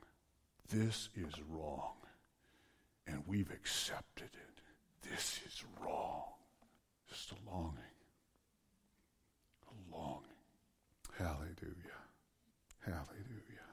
This 0.69 1.09
is 1.15 1.33
wrong. 1.49 1.95
And 3.07 3.23
we've 3.27 3.51
accepted 3.51 4.29
it. 4.33 5.09
This 5.09 5.41
is 5.45 5.63
wrong. 5.81 6.23
Just 7.09 7.31
a 7.31 7.35
longing. 7.51 7.77
A 9.67 9.95
longing. 9.95 10.21
Hallelujah. 11.17 11.99
Hallelujah. 12.85 13.65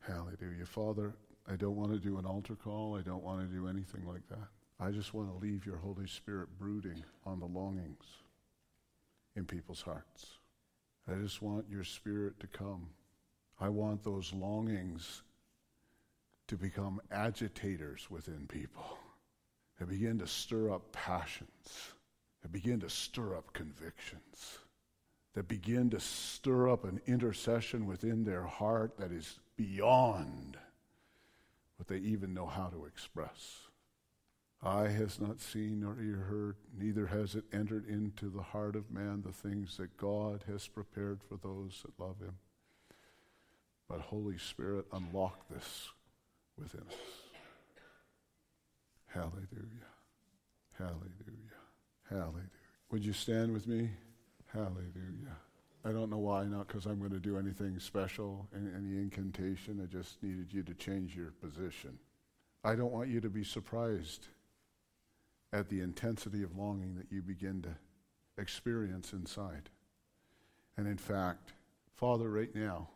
Hallelujah. 0.00 0.66
Father, 0.66 1.14
I 1.50 1.56
don't 1.56 1.76
want 1.76 1.92
to 1.92 1.98
do 1.98 2.18
an 2.18 2.24
altar 2.24 2.56
call. 2.56 2.96
I 2.96 3.02
don't 3.02 3.22
want 3.22 3.40
to 3.40 3.46
do 3.46 3.68
anything 3.68 4.06
like 4.06 4.26
that. 4.30 4.48
I 4.80 4.90
just 4.90 5.14
want 5.14 5.30
to 5.30 5.46
leave 5.46 5.64
your 5.64 5.76
Holy 5.76 6.06
Spirit 6.06 6.48
brooding 6.58 7.04
on 7.24 7.38
the 7.38 7.46
longings 7.46 8.04
in 9.36 9.44
people's 9.44 9.82
hearts. 9.82 10.38
I 11.08 11.14
just 11.14 11.42
want 11.42 11.66
your 11.70 11.84
spirit 11.84 12.40
to 12.40 12.46
come. 12.46 12.88
I 13.60 13.68
want 13.68 14.02
those 14.02 14.32
longings 14.32 15.22
to 16.48 16.56
become 16.56 17.00
agitators 17.10 18.10
within 18.10 18.46
people. 18.48 18.98
They 19.78 19.86
begin 19.86 20.18
to 20.18 20.26
stir 20.26 20.72
up 20.72 20.92
passions. 20.92 21.92
They 22.42 22.48
begin 22.50 22.80
to 22.80 22.90
stir 22.90 23.36
up 23.36 23.52
convictions. 23.52 24.58
They 25.34 25.42
begin 25.42 25.90
to 25.90 26.00
stir 26.00 26.68
up 26.68 26.84
an 26.84 27.00
intercession 27.06 27.86
within 27.86 28.24
their 28.24 28.44
heart 28.44 28.98
that 28.98 29.10
is 29.10 29.38
beyond 29.56 30.56
what 31.76 31.88
they 31.88 31.98
even 31.98 32.34
know 32.34 32.46
how 32.46 32.66
to 32.66 32.84
express. 32.84 33.58
Eye 34.64 34.88
has 34.88 35.20
not 35.20 35.40
seen 35.40 35.80
nor 35.80 35.96
ear 36.00 36.26
heard, 36.30 36.56
neither 36.78 37.06
has 37.08 37.34
it 37.34 37.44
entered 37.52 37.86
into 37.86 38.30
the 38.30 38.42
heart 38.42 38.76
of 38.76 38.90
man 38.90 39.22
the 39.22 39.32
things 39.32 39.76
that 39.76 39.98
God 39.98 40.44
has 40.46 40.66
prepared 40.66 41.20
for 41.22 41.36
those 41.36 41.82
that 41.84 42.02
love 42.02 42.18
him. 42.18 42.36
But 43.88 44.00
Holy 44.00 44.38
Spirit, 44.38 44.86
unlock 44.90 45.48
this 45.50 45.90
within 46.58 46.80
us. 46.88 46.94
Hallelujah. 49.06 49.90
Hallelujah. 50.78 51.60
Hallelujah. 52.08 52.50
Would 52.90 53.04
you 53.04 53.12
stand 53.12 53.52
with 53.52 53.66
me? 53.66 53.90
Hallelujah. 54.50 55.36
I 55.84 55.92
don't 55.92 56.08
know 56.08 56.18
why, 56.18 56.44
not 56.46 56.68
because 56.68 56.86
I'm 56.86 56.98
going 56.98 57.10
to 57.10 57.18
do 57.18 57.36
anything 57.36 57.78
special, 57.78 58.48
any, 58.54 58.70
any 58.74 58.96
incantation. 59.02 59.80
I 59.82 59.92
just 59.92 60.22
needed 60.22 60.54
you 60.54 60.62
to 60.62 60.72
change 60.72 61.14
your 61.14 61.32
position. 61.32 61.98
I 62.64 62.74
don't 62.74 62.92
want 62.92 63.10
you 63.10 63.20
to 63.20 63.28
be 63.28 63.44
surprised 63.44 64.28
at 65.54 65.68
the 65.68 65.80
intensity 65.80 66.42
of 66.42 66.56
longing 66.56 66.96
that 66.96 67.06
you 67.12 67.22
begin 67.22 67.62
to 67.62 68.42
experience 68.42 69.12
inside. 69.12 69.70
And 70.76 70.88
in 70.88 70.98
fact, 70.98 71.52
Father, 71.94 72.28
right 72.28 72.52
now, 72.56 72.88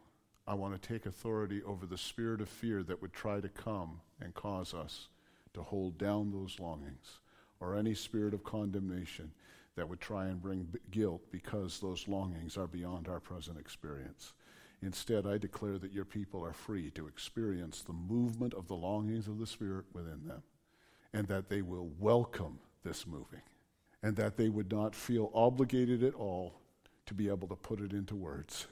I 0.45 0.55
want 0.55 0.75
to 0.75 0.89
take 0.89 1.07
authority 1.07 1.63
over 1.63 1.87
the 1.87 1.97
spirit 1.97 2.41
of 2.41 2.49
fear 2.49 2.83
that 2.83 3.01
would 3.01 3.13
try 3.13 3.41
to 3.41 3.49
come 3.49 4.01
and 4.21 4.35
cause 4.35 4.75
us 4.75 5.07
to 5.55 5.63
hold 5.63 5.99
down 5.99 6.33
those 6.33 6.59
longings, 6.59 7.21
or 7.61 7.77
any 7.77 7.95
spirit 7.95 8.35
of 8.35 8.43
condemnation 8.43 9.31
that 9.77 9.89
would 9.89 10.01
try 10.01 10.27
and 10.27 10.43
bring 10.43 10.67
guilt 10.91 11.23
because 11.31 11.79
those 11.79 12.09
longings 12.09 12.57
are 12.57 12.67
beyond 12.67 13.07
our 13.07 13.21
present 13.21 13.57
experience. 13.57 14.33
Instead, 14.83 15.29
I 15.29 15.39
declare 15.39 15.79
that 15.79 15.93
your 15.93 16.05
people 16.05 16.45
are 16.45 16.53
free 16.53 16.91
to 16.91 17.07
experience 17.07 17.83
the 17.83 17.93
movement 17.93 18.53
of 18.55 18.67
the 18.67 18.75
longings 18.75 19.29
of 19.29 19.39
the 19.39 19.47
Spirit 19.47 19.85
within 19.93 20.27
them 20.27 20.43
and 21.13 21.27
that 21.29 21.49
they 21.49 21.63
will 21.63 21.91
welcome 21.99 22.59
this 22.85 23.07
moving 23.07 23.43
and 24.03 24.17
that 24.17 24.37
they 24.37 24.49
would 24.49 24.71
not 24.71 24.95
feel 24.95 25.31
obligated 25.35 26.03
at 26.03 26.15
all 26.15 26.55
to 27.07 27.15
be 27.15 27.29
able 27.29 27.49
to 27.49 27.57
put 27.57 27.81
it 27.81 27.93
into 27.93 28.15
words, 28.15 28.67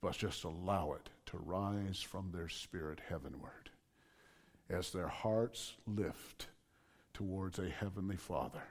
but 0.00 0.12
just 0.12 0.44
allow 0.44 0.92
it 0.92 1.08
to 1.26 1.38
rise 1.38 2.00
from 2.00 2.30
their 2.32 2.48
spirit 2.48 3.00
heavenward 3.08 3.70
as 4.68 4.90
their 4.90 5.08
hearts 5.08 5.74
lift 5.86 6.48
towards 7.14 7.58
a 7.58 7.68
heavenly 7.68 8.16
Father 8.16 8.62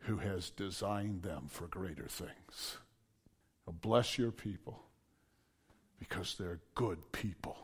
who 0.00 0.16
has 0.16 0.50
designed 0.50 1.22
them 1.22 1.46
for 1.48 1.66
greater 1.66 2.06
things. 2.06 2.78
bless 3.80 4.18
your 4.18 4.32
people 4.32 4.82
because 5.98 6.34
they're 6.34 6.60
good 6.74 6.98
people 7.12 7.56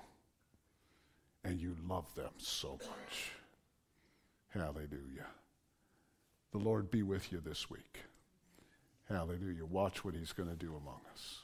and 1.44 1.60
you 1.60 1.74
love 1.88 2.06
them 2.14 2.30
so 2.38 2.78
much. 2.88 3.32
Hallelujah. 4.50 5.26
The 6.52 6.58
Lord 6.58 6.90
be 6.90 7.02
with 7.02 7.30
you 7.32 7.40
this 7.40 7.68
week. 7.68 8.00
Hallelujah. 9.08 9.64
Watch 9.64 10.04
what 10.04 10.14
He's 10.14 10.32
going 10.32 10.48
to 10.48 10.56
do 10.56 10.74
among 10.76 11.00
us. 11.12 11.40